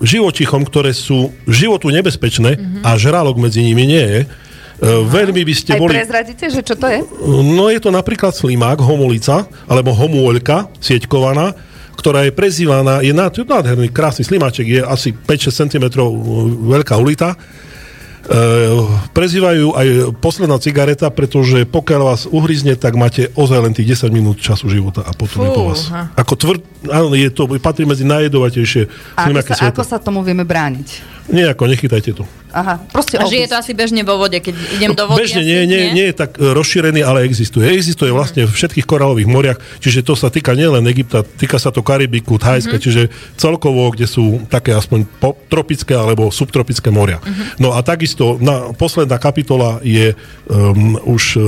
živočichom, 0.00 0.64
ktoré 0.64 0.96
sú 0.96 1.28
životu 1.44 1.92
nebezpečné 1.92 2.56
mm-hmm. 2.56 2.82
a 2.88 2.96
žralok 2.96 3.36
medzi 3.36 3.60
nimi 3.60 3.84
nie 3.84 4.00
je. 4.00 4.20
Uh, 4.74 5.06
veľmi 5.06 5.46
by 5.46 5.54
ste 5.54 5.70
Aj 5.74 5.80
boli... 5.80 5.94
prezradíte, 5.94 6.50
že 6.50 6.60
čo 6.66 6.74
to 6.74 6.90
je? 6.90 6.98
No 7.54 7.70
je 7.70 7.78
to 7.78 7.94
napríklad 7.94 8.34
slimák, 8.34 8.82
homolica, 8.82 9.46
alebo 9.70 9.94
homuoľka, 9.94 10.66
sieťkovaná, 10.82 11.54
ktorá 11.94 12.26
je 12.26 12.34
prezývaná, 12.34 13.00
je 13.00 13.14
ná- 13.14 13.30
je 13.30 13.46
nádherný, 13.46 13.88
krásny 13.94 14.26
slimáček, 14.26 14.66
je 14.66 14.80
asi 14.82 15.14
5-6 15.14 15.70
cm 15.70 15.84
veľká 16.68 16.98
ulita. 16.98 17.38
E, 18.24 18.36
prezývajú 19.12 19.76
aj 19.76 19.86
posledná 20.18 20.56
cigareta, 20.56 21.12
pretože 21.12 21.68
pokiaľ 21.68 22.00
vás 22.02 22.24
uhryzne, 22.24 22.74
tak 22.74 22.96
máte 22.96 23.28
ozaj 23.36 23.60
len 23.62 23.72
tých 23.76 24.00
10 24.00 24.10
minút 24.10 24.40
času 24.40 24.72
života 24.72 25.04
a 25.04 25.12
potom 25.12 25.44
je 25.44 25.50
po 25.52 25.70
vás. 25.70 25.92
Ako 26.18 26.34
tvrd, 26.34 26.60
áno, 26.88 27.12
je 27.12 27.28
to, 27.30 27.46
patrí 27.60 27.84
medzi 27.84 28.02
najjedovatejšie 28.08 28.82
A 29.14 29.28
ako 29.28 29.44
sa, 29.44 29.54
sveta. 29.54 29.70
ako 29.70 29.82
sa 29.84 29.96
tomu 30.00 30.20
vieme 30.24 30.48
brániť? 30.48 31.13
Nejako, 31.28 31.66
nechytajte 31.66 32.12
to. 32.12 32.24
Aha, 32.54 32.78
proste 32.94 33.18
A 33.18 33.26
žije 33.26 33.50
to 33.50 33.58
asi 33.58 33.74
bežne 33.74 34.06
vo 34.06 34.14
vode, 34.14 34.38
keď 34.38 34.54
idem 34.78 34.94
do 34.94 35.10
vody. 35.10 35.26
Bežne 35.26 35.42
asi, 35.42 35.50
nie, 35.50 35.60
nie, 35.66 35.90
nie 35.90 36.06
je 36.12 36.14
tak 36.14 36.38
e, 36.38 36.54
rozšírený, 36.54 37.02
ale 37.02 37.26
existuje. 37.26 37.66
Existuje 37.66 38.14
vlastne 38.14 38.46
v 38.46 38.52
všetkých 38.54 38.86
koralových 38.86 39.26
moriach, 39.26 39.58
čiže 39.82 40.06
to 40.06 40.14
sa 40.14 40.30
týka 40.30 40.54
nielen 40.54 40.86
Egypta, 40.86 41.26
týka 41.26 41.58
sa 41.58 41.74
to 41.74 41.82
Karibiku, 41.82 42.38
Thajska, 42.38 42.78
čiže 42.78 43.10
celkovo, 43.34 43.90
kde 43.90 44.06
sú 44.06 44.46
také 44.46 44.70
aspoň 44.70 45.02
po, 45.18 45.34
tropické 45.50 45.98
alebo 45.98 46.30
subtropické 46.30 46.94
moria. 46.94 47.18
No 47.58 47.74
a 47.74 47.82
takisto 47.82 48.38
na, 48.38 48.70
posledná 48.70 49.18
kapitola 49.18 49.82
je 49.82 50.14
um, 50.46 50.94
už 51.10 51.22
uh, 51.34 51.42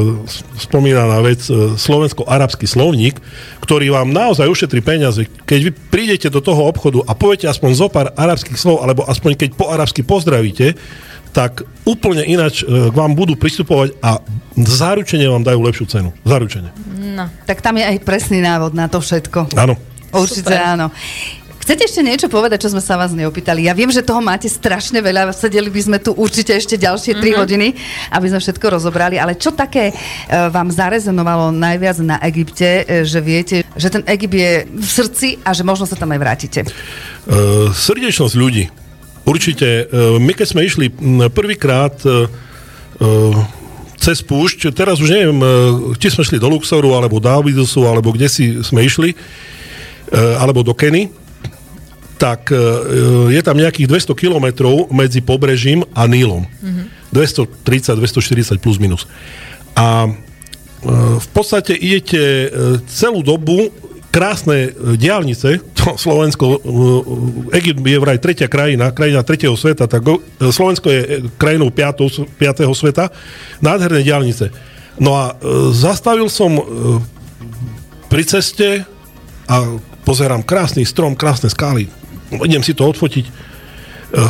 spomínaná 0.58 1.22
vec 1.22 1.46
uh, 1.46 1.78
slovensko-arabský 1.78 2.66
slovník, 2.66 3.22
ktorý 3.62 3.94
vám 3.94 4.10
naozaj 4.10 4.50
ušetrí 4.50 4.82
peniaze. 4.82 5.30
Keď 5.46 5.60
vy 5.62 5.70
prídete 5.70 6.26
do 6.34 6.42
toho 6.42 6.66
obchodu 6.66 7.06
a 7.06 7.14
poviete 7.14 7.46
aspoň 7.46 7.70
zo 7.78 7.86
pár 7.86 8.10
arabských 8.18 8.58
slov, 8.58 8.82
alebo 8.82 9.06
aspoň 9.06 9.38
keď 9.38 9.50
po 9.54 9.65
arabsky 9.68 10.02
pozdravíte, 10.02 10.74
tak 11.30 11.62
úplne 11.84 12.24
ináč 12.24 12.62
e, 12.62 12.88
k 12.88 12.94
vám 12.96 13.12
budú 13.12 13.36
pristupovať 13.36 13.92
a 14.00 14.18
zaručene 14.56 15.28
vám 15.28 15.44
dajú 15.44 15.60
lepšiu 15.60 15.84
cenu. 15.86 16.10
Zaručene. 16.24 16.72
No. 17.12 17.28
Tak 17.44 17.60
tam 17.60 17.76
je 17.76 17.84
aj 17.84 18.00
presný 18.00 18.40
návod 18.40 18.72
na 18.72 18.88
to 18.88 18.98
všetko. 18.98 19.52
Áno. 19.52 19.76
Určite 20.16 20.48
Super. 20.48 20.64
áno. 20.64 20.88
Chcete 21.60 21.82
ešte 21.82 21.98
niečo 21.98 22.30
povedať, 22.30 22.62
čo 22.62 22.70
sme 22.70 22.78
sa 22.78 22.94
vás 22.94 23.10
neopýtali? 23.10 23.66
Ja 23.66 23.74
viem, 23.74 23.90
že 23.90 23.98
toho 24.00 24.22
máte 24.22 24.46
strašne 24.46 25.02
veľa, 25.02 25.34
sedeli 25.34 25.66
by 25.66 25.80
sme 25.82 25.98
tu 25.98 26.14
určite 26.14 26.54
ešte 26.54 26.78
ďalšie 26.78 27.18
3 27.18 27.34
Mhm. 27.34 27.38
hodiny, 27.42 27.68
aby 28.14 28.26
sme 28.30 28.38
všetko 28.38 28.66
rozobrali, 28.70 29.18
ale 29.18 29.34
čo 29.34 29.50
také 29.50 29.90
e, 29.90 29.94
vám 30.30 30.70
zarezonovalo 30.70 31.50
najviac 31.50 31.98
na 32.06 32.22
Egypte, 32.22 32.86
e, 32.86 33.02
že 33.02 33.18
viete, 33.18 33.66
že 33.74 33.90
ten 33.90 34.06
Egypt 34.06 34.32
je 34.32 34.52
v 34.62 34.86
srdci 34.88 35.28
a 35.42 35.50
že 35.50 35.66
možno 35.66 35.90
sa 35.90 35.98
tam 35.98 36.14
aj 36.14 36.20
vrátite? 36.22 36.60
Uh, 37.26 37.68
srdečnosť 37.74 38.34
ľudí. 38.38 38.70
Určite. 39.26 39.90
Uh, 39.90 40.22
my 40.22 40.32
keď 40.32 40.46
sme 40.46 40.62
išli 40.62 40.86
prvýkrát 41.34 41.98
uh, 42.06 42.30
uh, 43.02 43.34
cez 43.98 44.22
púšť, 44.22 44.70
teraz 44.70 45.02
už 45.02 45.10
neviem, 45.10 45.40
či 45.98 46.14
sme 46.14 46.22
šli 46.22 46.38
do 46.38 46.46
Luxoru, 46.46 46.94
alebo 46.94 47.18
do 47.18 47.26
Abidusu, 47.26 47.90
alebo 47.90 48.14
kde 48.14 48.28
si 48.30 48.54
sme 48.62 48.86
išli, 48.86 49.16
alebo 50.14 50.62
do 50.62 50.76
Keny, 50.76 51.10
tak 52.20 52.52
je 53.32 53.40
tam 53.42 53.56
nejakých 53.56 53.88
200 53.88 54.14
kilometrov 54.14 54.92
medzi 54.94 55.24
pobrežím 55.24 55.82
a 55.96 56.06
Nílom. 56.06 56.44
Mm-hmm. 56.44 56.86
230, 57.10 57.98
240 57.98 58.62
plus 58.62 58.76
minus. 58.78 59.08
A 59.74 60.12
v 61.16 61.28
podstate 61.34 61.74
idete 61.74 62.52
celú 62.86 63.24
dobu 63.26 63.74
krásne 64.16 64.72
e, 64.72 64.96
diálnice, 64.96 65.60
Slovensko, 66.04 66.44
e, 66.48 66.58
Egypt 67.60 67.84
je 67.84 67.98
vraj 68.00 68.16
tretia 68.16 68.48
krajina, 68.48 68.88
krajina 68.96 69.20
tretieho 69.20 69.52
sveta, 69.52 69.84
tak 69.84 70.00
e, 70.08 70.16
Slovensko 70.48 70.88
je 70.88 71.28
krajinou 71.36 71.68
piatou, 71.68 72.08
piatého 72.40 72.72
sveta, 72.72 73.12
nádherné 73.60 74.00
diálnice. 74.00 74.48
No 74.96 75.12
a 75.12 75.36
zastavil 75.76 76.32
som 76.32 76.56
pri 78.08 78.24
ceste 78.24 78.88
a 79.44 79.76
pozerám 80.08 80.40
krásny 80.40 80.88
strom, 80.88 81.12
krásne 81.12 81.52
skály. 81.52 81.92
Idem 82.32 82.64
si 82.64 82.72
to 82.72 82.88
odfotiť. 82.88 83.28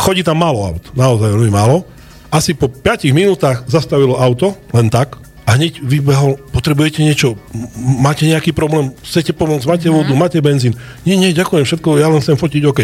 Chodí 0.02 0.26
tam 0.26 0.42
málo 0.42 0.66
aut, 0.66 0.90
naozaj 0.98 1.38
veľmi 1.38 1.54
málo. 1.54 1.86
Asi 2.34 2.58
po 2.58 2.66
5 2.66 3.14
minútach 3.14 3.62
zastavilo 3.70 4.18
auto, 4.18 4.58
len 4.74 4.90
tak, 4.90 5.22
a 5.46 5.54
hneď 5.54 5.78
vybehol, 5.78 6.42
potrebujete 6.50 7.06
niečo, 7.06 7.38
máte 7.78 8.26
nejaký 8.26 8.50
problém, 8.50 8.90
chcete 9.06 9.30
pomôcť, 9.30 9.64
máte 9.70 9.86
vodu, 9.86 10.10
máte 10.18 10.42
benzín. 10.42 10.74
Nie, 11.06 11.14
nie, 11.14 11.30
ďakujem, 11.30 11.62
všetko, 11.62 12.02
ja 12.02 12.10
len 12.10 12.18
chcem 12.18 12.34
fotiť, 12.34 12.62
OK. 12.66 12.80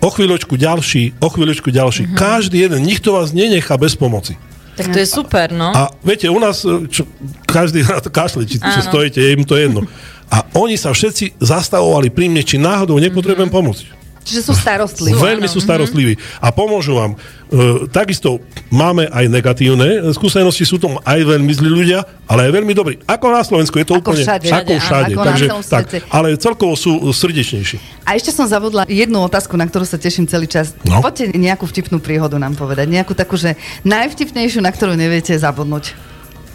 O 0.00 0.08
chvíľočku 0.08 0.56
ďalší, 0.56 1.20
o 1.20 1.28
chvíľočku 1.28 1.68
ďalší. 1.68 2.16
Každý 2.16 2.64
jeden, 2.64 2.88
nikto 2.88 3.20
vás 3.20 3.36
nenechá 3.36 3.76
bez 3.76 4.00
pomoci. 4.00 4.40
Tak 4.80 4.96
to 4.96 4.98
je 5.04 5.04
super, 5.04 5.52
no. 5.52 5.76
A 5.76 5.92
viete, 6.00 6.24
u 6.32 6.40
nás 6.40 6.64
čo, 6.88 7.04
každý 7.44 7.84
na 7.84 8.00
to 8.00 8.08
kašle, 8.08 8.48
či, 8.48 8.56
či 8.56 8.80
stojíte, 8.80 9.20
je 9.20 9.36
im 9.36 9.44
to 9.44 9.60
jedno. 9.60 9.84
A 10.32 10.48
oni 10.56 10.80
sa 10.80 10.96
všetci 10.96 11.36
zastavovali 11.36 12.08
pri 12.08 12.32
mne, 12.32 12.40
či 12.40 12.56
náhodou 12.56 12.96
nepotrebujem 12.96 13.52
pomôcť. 13.52 13.99
Čiže 14.20 14.40
sú 14.46 14.52
starostliví. 14.52 15.16
Veľmi 15.16 15.48
sú 15.48 15.58
starostliví 15.64 16.14
a 16.38 16.52
pomôžu 16.52 16.92
vám. 16.96 17.16
E, 17.50 17.88
takisto 17.88 18.38
máme 18.68 19.08
aj 19.08 19.26
negatívne 19.32 20.12
skúsenosti, 20.12 20.68
sú 20.68 20.76
tam 20.76 21.00
aj 21.02 21.20
veľmi 21.24 21.50
zlí 21.50 21.70
ľudia, 21.72 22.04
ale 22.28 22.46
aj 22.46 22.52
veľmi 22.60 22.72
dobrí. 22.76 22.94
Ako 23.08 23.26
na 23.32 23.42
Slovensku 23.42 23.80
je 23.80 23.86
to 23.88 23.96
Ako 23.96 24.12
úplne... 24.12 24.22
všade. 24.22 24.48
Ako 24.52 24.72
Áno, 24.76 24.84
všade. 24.84 25.12
ako 25.16 25.24
Takže, 25.24 25.46
tak, 25.66 25.84
ale 26.12 26.28
celkovo 26.36 26.76
sú 26.76 27.00
srdečnejší. 27.10 28.06
A 28.06 28.14
ešte 28.14 28.30
som 28.30 28.44
zavodla 28.44 28.84
jednu 28.86 29.18
otázku, 29.24 29.56
na 29.56 29.64
ktorú 29.64 29.88
sa 29.88 29.96
teším 29.96 30.28
celý 30.28 30.46
čas. 30.46 30.76
No. 30.84 31.00
Poďte 31.00 31.32
nejakú 31.34 31.64
vtipnú 31.64 31.98
príhodu 31.98 32.36
nám 32.36 32.54
povedať. 32.54 32.92
Nejakú 32.92 33.16
takú, 33.16 33.40
že 33.40 33.56
najvtipnejšiu, 33.88 34.60
na 34.60 34.70
ktorú 34.70 34.94
neviete 34.94 35.32
zabudnúť. 35.32 36.09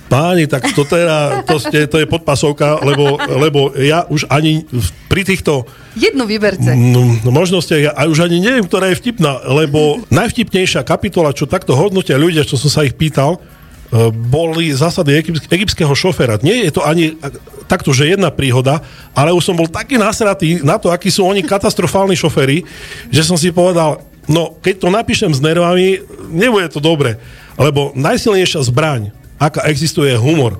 Páni, 0.06 0.46
tak 0.46 0.70
to, 0.78 0.86
teda, 0.86 1.41
to, 1.50 1.58
ste, 1.58 1.89
to 1.89 1.98
je 1.98 2.06
podpasovka, 2.06 2.86
lebo, 2.86 3.18
lebo 3.26 3.74
ja 3.74 4.06
už 4.06 4.30
ani 4.30 4.62
pri 5.10 5.26
týchto 5.26 5.65
Jednu 5.96 6.28
vyberte. 6.28 6.76
No 6.76 7.32
možnostiach, 7.32 7.82
ja 7.82 7.91
a 7.96 8.06
už 8.06 8.28
ani 8.28 8.44
neviem, 8.44 8.68
ktorá 8.68 8.91
je 8.91 9.00
vtipná, 9.00 9.41
lebo 9.50 9.98
najvtipnejšia 10.13 10.86
kapitola, 10.86 11.34
čo 11.34 11.50
takto 11.50 11.74
hodnotia 11.74 12.20
ľudia, 12.20 12.46
čo 12.46 12.60
som 12.60 12.70
sa 12.70 12.86
ich 12.86 12.94
pýtal, 12.94 13.39
e, 13.39 14.12
boli 14.12 14.76
zásady 14.76 15.18
egypt, 15.18 15.50
egyptského 15.50 15.89
šoféra. 15.96 16.38
Nie 16.46 16.70
je 16.70 16.76
to 16.76 16.86
ani 16.86 17.18
takto, 17.65 17.89
že 17.89 18.12
jedna 18.12 18.30
príhoda, 18.30 18.86
ale 19.18 19.34
už 19.34 19.41
som 19.41 19.58
bol 19.58 19.65
taký 19.65 19.98
nasratý 19.98 20.62
na 20.62 20.78
to, 20.78 20.94
akí 20.94 21.10
sú 21.10 21.26
oni 21.26 21.41
katastrofálni 21.41 22.13
šoféry, 22.13 22.62
že 23.10 23.26
som 23.26 23.39
si 23.39 23.50
povedal, 23.50 24.06
no 24.30 24.54
keď 24.62 24.86
to 24.86 24.88
napíšem 24.94 25.32
s 25.34 25.41
nervami, 25.41 25.98
nebude 26.30 26.70
to 26.70 26.78
dobre. 26.78 27.18
Lebo 27.56 27.96
najsilnejšia 27.96 28.68
zbraň, 28.68 29.15
aká 29.39 29.67
existuje, 29.67 30.12
je 30.12 30.19
humor. 30.19 30.60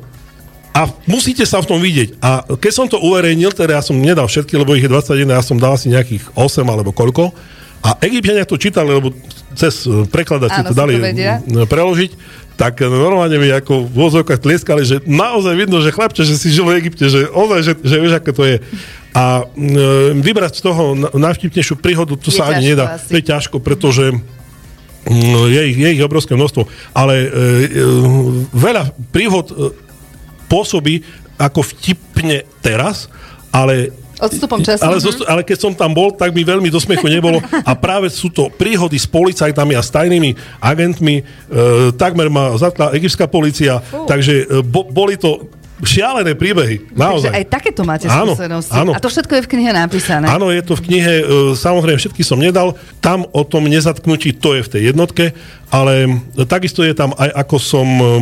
A 0.76 0.92
musíte 1.08 1.48
sa 1.48 1.64
v 1.64 1.70
tom 1.72 1.80
vidieť. 1.80 2.20
A 2.20 2.44
keď 2.60 2.72
som 2.76 2.88
to 2.92 3.00
uverejnil, 3.00 3.56
teda 3.56 3.80
ja 3.80 3.84
som 3.84 3.96
nedal 3.96 4.28
všetky, 4.28 4.60
lebo 4.60 4.76
ich 4.76 4.84
je 4.84 4.92
21, 4.92 5.32
ja 5.32 5.40
som 5.40 5.56
dal 5.56 5.80
asi 5.80 5.88
nejakých 5.88 6.36
8 6.36 6.68
alebo 6.68 6.92
koľko. 6.92 7.32
A 7.86 7.96
Egyptiania 8.04 8.44
to 8.44 8.60
čítali, 8.60 8.92
lebo 8.92 9.16
cez 9.56 9.88
eh, 9.88 10.04
prekladači 10.10 10.68
to 10.68 10.74
dali 10.76 11.00
to 11.00 11.64
preložiť, 11.70 12.12
tak 12.56 12.84
normálne 12.88 13.36
mi 13.36 13.52
ako 13.52 13.88
v 13.88 13.96
vozovkách 13.96 14.40
tlieskali, 14.40 14.88
že 14.88 15.04
naozaj 15.04 15.54
vidno, 15.60 15.84
že 15.84 15.92
chlapče, 15.92 16.24
že 16.24 16.40
si 16.40 16.56
žil 16.56 16.64
v 16.64 16.80
Egypte, 16.80 17.12
že 17.12 17.28
ozaj, 17.28 17.60
že, 17.68 17.74
že 17.84 17.96
vieš, 18.00 18.14
aké 18.16 18.32
to 18.32 18.44
je. 18.48 18.58
A 19.12 19.44
e, 19.44 20.16
vybrať 20.24 20.60
z 20.60 20.62
toho 20.64 20.96
najvtipnejšiu 20.96 21.76
príhodu, 21.80 22.16
to 22.16 22.32
je 22.32 22.40
sa 22.40 22.52
ani 22.52 22.72
nedá. 22.72 22.96
Asi. 22.96 23.12
To 23.12 23.16
je 23.20 23.24
ťažko, 23.28 23.58
pretože 23.60 24.16
je 25.50 25.62
ich, 25.70 25.78
je 25.78 25.90
ich 25.96 26.02
obrovské 26.02 26.34
množstvo, 26.34 26.66
ale 26.98 27.16
e, 27.16 27.28
e, 27.28 27.30
veľa 28.54 28.90
príhod 29.14 29.46
e, 29.54 29.74
pôsobí 30.50 31.06
ako 31.38 31.62
vtipne 31.62 32.48
teraz, 32.64 33.12
ale 33.54 33.94
Odstupom 34.16 34.64
času. 34.64 34.80
Ale, 34.80 34.96
zostu, 35.04 35.28
ale 35.28 35.44
keď 35.44 35.58
som 35.60 35.74
tam 35.76 35.92
bol, 35.92 36.08
tak 36.16 36.32
mi 36.32 36.48
veľmi 36.48 36.72
do 36.72 36.80
smiechu 36.80 37.12
nebolo. 37.12 37.44
A 37.68 37.76
práve 37.76 38.08
sú 38.08 38.32
to 38.32 38.48
príhody 38.48 38.96
s 38.96 39.04
policajtami 39.04 39.76
a 39.76 39.84
s 39.84 39.92
tajnými 39.92 40.32
agentmi. 40.64 41.16
E, 41.20 41.24
takmer 42.00 42.32
ma 42.32 42.56
zatkla 42.56 42.96
egyptská 42.96 43.28
policia. 43.28 43.84
Fú. 43.84 44.08
Takže 44.08 44.34
e, 44.48 44.64
bo, 44.64 44.88
boli 44.88 45.20
to 45.20 45.52
šialené 45.86 46.34
príbehy, 46.34 46.92
naozaj. 46.98 47.32
Takže 47.32 47.40
aj 47.40 47.46
takéto 47.48 47.82
máte 47.86 48.10
áno, 48.10 48.34
skúsenosti. 48.34 48.74
Áno. 48.74 48.92
A 48.92 49.00
to 49.00 49.08
všetko 49.08 49.40
je 49.40 49.42
v 49.46 49.50
knihe 49.56 49.72
napísané. 49.72 50.26
Áno, 50.28 50.50
je 50.50 50.62
to 50.66 50.74
v 50.74 50.82
knihe, 50.90 51.14
e, 51.22 51.26
samozrejme 51.54 52.02
všetky 52.02 52.26
som 52.26 52.42
nedal, 52.42 52.74
tam 53.00 53.24
o 53.30 53.42
tom 53.46 53.70
nezatknutí, 53.70 54.36
to 54.36 54.58
je 54.58 54.62
v 54.66 54.70
tej 54.74 54.82
jednotke, 54.92 55.38
ale 55.70 56.22
takisto 56.50 56.82
je 56.82 56.98
tam 56.98 57.14
aj 57.16 57.30
ako 57.46 57.56
som 57.62 57.88
um, 57.88 58.16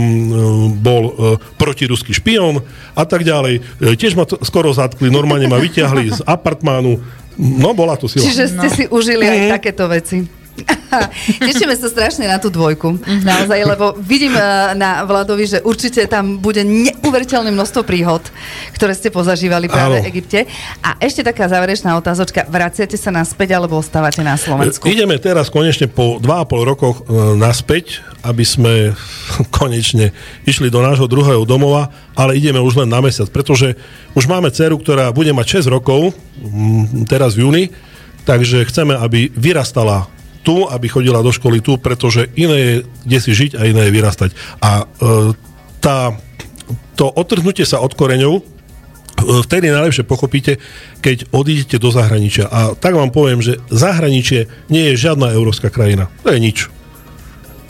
bol 0.79 1.03
uh, 1.11 1.13
protiruský 1.59 2.15
špión 2.15 2.63
a 2.95 3.03
tak 3.07 3.23
ďalej. 3.23 3.63
E, 3.79 3.95
tiež 3.95 4.19
ma 4.19 4.27
to 4.27 4.39
skoro 4.43 4.71
zatkli, 4.75 5.07
normálne 5.07 5.47
ma 5.47 5.57
vyťahli 5.57 6.19
z 6.19 6.21
apartmánu, 6.35 6.99
no 7.39 7.69
bola 7.71 7.95
to 7.95 8.11
sila. 8.11 8.27
Čiže 8.27 8.43
ste 8.59 8.67
no. 8.69 8.75
si 8.75 8.83
užili 8.91 9.25
aj 9.25 9.37
mm-hmm. 9.39 9.53
takéto 9.55 9.85
veci. 9.87 10.42
Tešíme 11.49 11.73
sa 11.73 11.87
strašne 11.89 12.29
na 12.29 12.37
tú 12.37 12.53
dvojku. 12.53 13.01
Naozaj, 13.25 13.59
lebo 13.65 13.97
vidím 13.97 14.37
eh, 14.37 14.73
na 14.77 15.01
Vladovi, 15.05 15.49
že 15.49 15.59
určite 15.65 16.05
tam 16.05 16.37
bude 16.37 16.61
neuveriteľné 16.61 17.49
množstvo 17.49 17.81
príhod, 17.81 18.21
ktoré 18.77 18.93
ste 18.93 19.09
pozažívali 19.09 19.65
práve 19.65 20.05
v 20.05 20.09
Egypte. 20.13 20.45
A 20.85 20.97
ešte 21.01 21.25
taká 21.25 21.49
záverečná 21.49 21.97
otázočka. 21.97 22.45
Vraciate 22.45 22.95
sa 22.95 23.09
naspäť 23.09 23.57
alebo 23.57 23.81
ostávate 23.81 24.21
na 24.21 24.37
Slovensku? 24.37 24.85
Ideme 24.85 25.17
teraz 25.17 25.49
konečne 25.49 25.89
po 25.89 26.21
2,5 26.21 26.69
rokoch 26.71 26.95
eh, 27.03 27.33
naspäť, 27.37 28.05
aby 28.21 28.43
sme 28.45 28.73
konečne 29.57 30.13
išli 30.45 30.69
do 30.69 30.85
nášho 30.85 31.09
druhého 31.09 31.43
domova, 31.49 31.89
ale 32.13 32.37
ideme 32.37 32.61
už 32.61 32.85
len 32.85 32.89
na 32.89 33.01
mesiac, 33.01 33.25
pretože 33.33 33.73
už 34.13 34.29
máme 34.29 34.53
dceru, 34.53 34.77
ktorá 34.77 35.09
bude 35.09 35.33
mať 35.33 35.65
6 35.65 35.73
rokov, 35.73 36.13
teraz 37.09 37.33
v 37.33 37.45
júni, 37.45 37.63
takže 38.25 38.65
chceme, 38.69 38.93
aby 38.93 39.33
vyrastala 39.33 40.05
tu, 40.43 40.67
aby 40.67 40.91
chodila 40.91 41.23
do 41.23 41.31
školy 41.31 41.63
tu, 41.63 41.79
pretože 41.79 42.27
iné 42.35 42.57
je 42.59 42.73
kde 43.07 43.19
si 43.19 43.31
žiť 43.31 43.51
a 43.55 43.65
iné 43.65 43.87
je 43.87 43.95
vyrastať. 43.95 44.29
A 44.59 44.83
e, 44.83 44.85
tá, 45.79 46.15
to 46.99 47.07
otrhnutie 47.07 47.63
sa 47.63 47.79
od 47.79 47.95
koreňov 47.95 48.39
e, 48.39 48.43
vtedy 49.47 49.71
najlepšie 49.71 50.03
pochopíte, 50.03 50.59
keď 50.99 51.31
odídete 51.31 51.79
do 51.79 51.89
zahraničia. 51.89 52.51
A 52.51 52.75
tak 52.75 52.93
vám 52.93 53.15
poviem, 53.15 53.39
že 53.39 53.63
zahraničie 53.71 54.51
nie 54.67 54.93
je 54.93 54.99
žiadna 55.09 55.31
európska 55.31 55.71
krajina. 55.71 56.11
To 56.27 56.35
je 56.35 56.39
nič. 56.39 56.67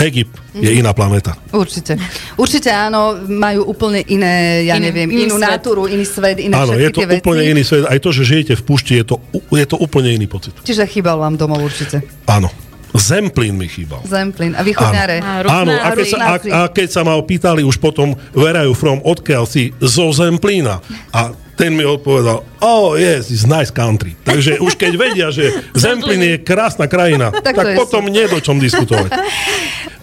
Egypt 0.04 0.34
je 0.54 0.72
iná 0.72 0.92
planéta. 0.92 1.40
Určite. 1.56 1.96
Určite 2.36 2.70
áno, 2.70 3.18
majú 3.26 3.72
úplne 3.72 4.04
iné, 4.12 4.68
ja 4.68 4.76
iný, 4.76 4.92
neviem, 4.92 5.08
iný 5.10 5.32
inú 5.32 5.40
svet. 5.40 5.50
natúru, 5.50 5.84
iný 5.88 6.06
svet, 6.06 6.38
iné 6.44 6.54
Áno, 6.54 6.76
je 6.76 6.90
to 6.92 7.02
úplne 7.08 7.44
iný 7.48 7.64
svet. 7.64 7.88
Aj 7.88 8.00
to, 8.00 8.10
že 8.12 8.24
žijete 8.28 8.54
v 8.60 8.64
púšti, 8.64 8.94
je 9.00 9.06
to, 9.08 9.16
je 9.56 9.66
to 9.66 9.78
úplne 9.80 10.12
iný 10.12 10.28
pocit. 10.28 10.54
Čiže 10.62 10.86
chýbal 10.86 11.18
vám 11.18 11.40
domov 11.40 11.64
určite. 11.64 12.04
Áno. 12.28 12.52
Zemplín 12.94 13.58
mi 13.58 13.66
chýbal. 13.66 14.06
Zemplín. 14.06 14.54
A 14.54 14.62
východňare. 14.62 15.18
Áno, 15.26 15.50
áno 15.50 15.74
a, 15.74 15.90
keď 15.98 16.06
sa, 16.06 16.18
a, 16.22 16.34
a 16.38 16.60
keď 16.70 16.88
sa 16.94 17.02
ma 17.02 17.18
opýtali 17.18 17.66
už 17.66 17.82
potom, 17.82 18.14
where 18.38 18.54
are 18.54 18.70
you 18.70 18.78
from, 18.78 19.02
odkiaľ 19.02 19.50
si, 19.50 19.74
zo 19.82 20.14
Zemplína. 20.14 20.78
A 21.10 21.34
ten 21.54 21.74
mi 21.78 21.86
odpovedal, 21.86 22.42
oh 22.62 22.98
yes, 22.98 23.30
it's 23.30 23.46
nice 23.46 23.70
country. 23.70 24.18
Takže 24.26 24.58
už 24.58 24.74
keď 24.74 24.92
vedia, 24.98 25.28
že 25.30 25.54
Zemplín 25.78 26.22
je 26.22 26.36
krásna 26.42 26.90
krajina, 26.90 27.30
tak, 27.46 27.54
tak 27.54 27.78
potom 27.78 28.10
nie 28.10 28.26
do 28.26 28.42
čom 28.42 28.58
diskutovať. 28.58 29.10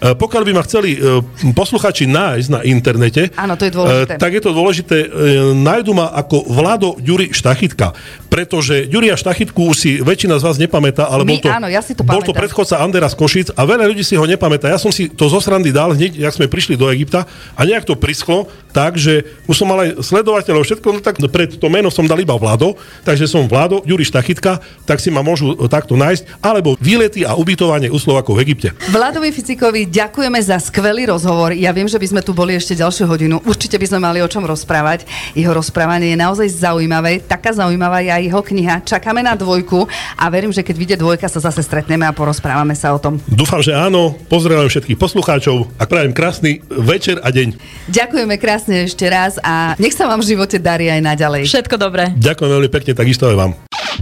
E, 0.01 0.17
pokiaľ 0.17 0.43
by 0.49 0.51
ma 0.57 0.65
chceli 0.65 0.97
e, 0.97 1.21
posluchači 1.53 2.09
nájsť 2.09 2.49
na 2.49 2.65
internete, 2.65 3.29
Áno, 3.37 3.53
to 3.53 3.69
je 3.69 3.71
dôležité. 3.77 4.17
tak 4.17 4.33
je 4.33 4.41
to 4.41 4.49
dôležité. 4.49 4.97
E, 4.97 5.07
nájdu 5.53 5.93
ma 5.93 6.09
ako 6.17 6.49
Vlado 6.49 6.97
Ďuri 6.97 7.29
Štachytka, 7.29 7.93
pretože 8.25 8.89
Ďuria 8.89 9.13
Štachytku 9.13 9.61
už 9.61 9.77
si 9.77 9.91
väčšina 10.01 10.41
z 10.41 10.43
vás 10.49 10.57
nepamätá, 10.57 11.05
ale 11.05 11.21
My, 11.21 11.37
bol, 11.37 11.45
to, 11.45 11.53
áno, 11.53 11.69
ja 11.69 11.85
si 11.85 11.93
to 11.93 12.01
bol 12.01 12.25
to 12.25 12.33
predchodca 12.33 12.81
Andera 12.81 13.13
z 13.13 13.15
Košic 13.19 13.47
a 13.53 13.61
veľa 13.61 13.85
ľudí 13.93 14.01
si 14.01 14.17
ho 14.17 14.25
nepamätá. 14.25 14.73
Ja 14.73 14.81
som 14.81 14.89
si 14.89 15.05
to 15.05 15.29
zo 15.29 15.37
srandy 15.37 15.69
dal 15.69 15.93
hneď, 15.93 16.17
jak 16.17 16.33
sme 16.33 16.49
prišli 16.49 16.81
do 16.81 16.89
Egypta 16.89 17.29
a 17.53 17.61
nejak 17.61 17.85
to 17.85 17.93
prisklo 17.93 18.49
tak, 18.73 18.97
že 18.97 19.21
už 19.45 19.53
som 19.53 19.69
mal 19.69 19.85
aj 19.85 20.01
sledovateľov, 20.01 20.65
všetko, 20.65 20.87
no 20.97 20.99
tak 21.05 21.21
pred 21.41 21.57
to 21.57 21.73
meno 21.73 21.89
som 21.89 22.05
dal 22.05 22.21
iba 22.21 22.37
Vlado, 22.37 22.77
takže 23.01 23.25
som 23.25 23.49
Vlado 23.49 23.81
Ďuri 23.81 24.05
Štachytka, 24.05 24.61
tak 24.85 25.01
si 25.01 25.09
ma 25.09 25.25
môžu 25.25 25.57
takto 25.65 25.97
nájsť, 25.97 26.37
alebo 26.37 26.77
výlety 26.77 27.25
a 27.25 27.33
ubytovanie 27.33 27.89
u 27.89 27.97
Slovakov 27.97 28.37
v 28.37 28.45
Egypte. 28.45 28.77
Vladovi 28.93 29.33
Ficikovi 29.33 29.89
ďakujeme 29.89 30.37
za 30.37 30.61
skvelý 30.61 31.09
rozhovor. 31.09 31.57
Ja 31.57 31.73
viem, 31.73 31.89
že 31.89 31.97
by 31.97 32.07
sme 32.13 32.21
tu 32.21 32.37
boli 32.37 32.53
ešte 32.53 32.77
ďalšiu 32.77 33.09
hodinu. 33.09 33.41
Určite 33.41 33.81
by 33.81 33.89
sme 33.89 33.99
mali 34.05 34.21
o 34.21 34.29
čom 34.29 34.45
rozprávať. 34.45 35.09
Jeho 35.33 35.49
rozprávanie 35.49 36.13
je 36.13 36.21
naozaj 36.21 36.61
zaujímavé. 36.61 37.25
Taká 37.25 37.57
zaujímavá 37.57 38.05
je 38.05 38.13
aj 38.13 38.23
jeho 38.29 38.41
kniha. 38.45 38.75
Čakáme 38.85 39.25
na 39.25 39.33
dvojku 39.33 39.89
a 40.21 40.29
verím, 40.29 40.53
že 40.53 40.61
keď 40.61 40.75
vyjde 40.77 40.95
dvojka, 41.01 41.25
sa 41.25 41.41
zase 41.41 41.65
stretneme 41.65 42.05
a 42.05 42.13
porozprávame 42.13 42.77
sa 42.77 42.93
o 42.93 43.01
tom. 43.01 43.17
Dúfam, 43.25 43.65
že 43.65 43.73
áno. 43.73 44.13
Pozdravujem 44.29 44.69
všetkých 44.69 44.99
poslucháčov 45.01 45.73
a 45.81 45.89
prajem 45.89 46.13
krásny 46.13 46.61
večer 46.69 47.17
a 47.25 47.33
deň. 47.33 47.57
Ďakujeme 47.89 48.35
krásne 48.37 48.85
ešte 48.85 49.09
raz 49.09 49.41
a 49.41 49.73
nech 49.81 49.97
sa 49.97 50.05
vám 50.05 50.21
v 50.21 50.37
živote 50.37 50.61
darí 50.61 50.91
aj 50.91 51.01
naďalej. 51.01 51.30
Všetko 51.39 51.79
dobré. 51.79 52.11
Ďakujem 52.19 52.51
veľmi 52.51 52.69
pekne, 52.69 52.91
takisto 52.91 53.31
aj 53.31 53.35
vám. 53.39 53.51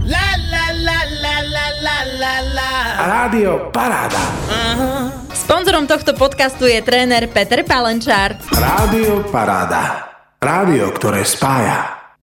La, 0.02 0.28
la, 0.50 0.66
la, 0.74 0.98
la, 1.22 1.36
la, 1.46 1.66
la, 1.78 1.96
la, 2.18 2.34
la. 2.50 2.70
Rádio 2.98 3.70
Paráda. 3.70 4.22
Uh-huh. 4.50 5.06
Sponzorom 5.30 5.86
tohto 5.86 6.18
podcastu 6.18 6.66
je 6.66 6.82
tréner 6.82 7.30
Peter 7.30 7.62
Palenčár. 7.62 8.34
Rádio 8.50 9.22
Paráda. 9.30 10.10
Rádio, 10.40 10.90
ktoré 10.96 11.22
spája. 11.22 11.99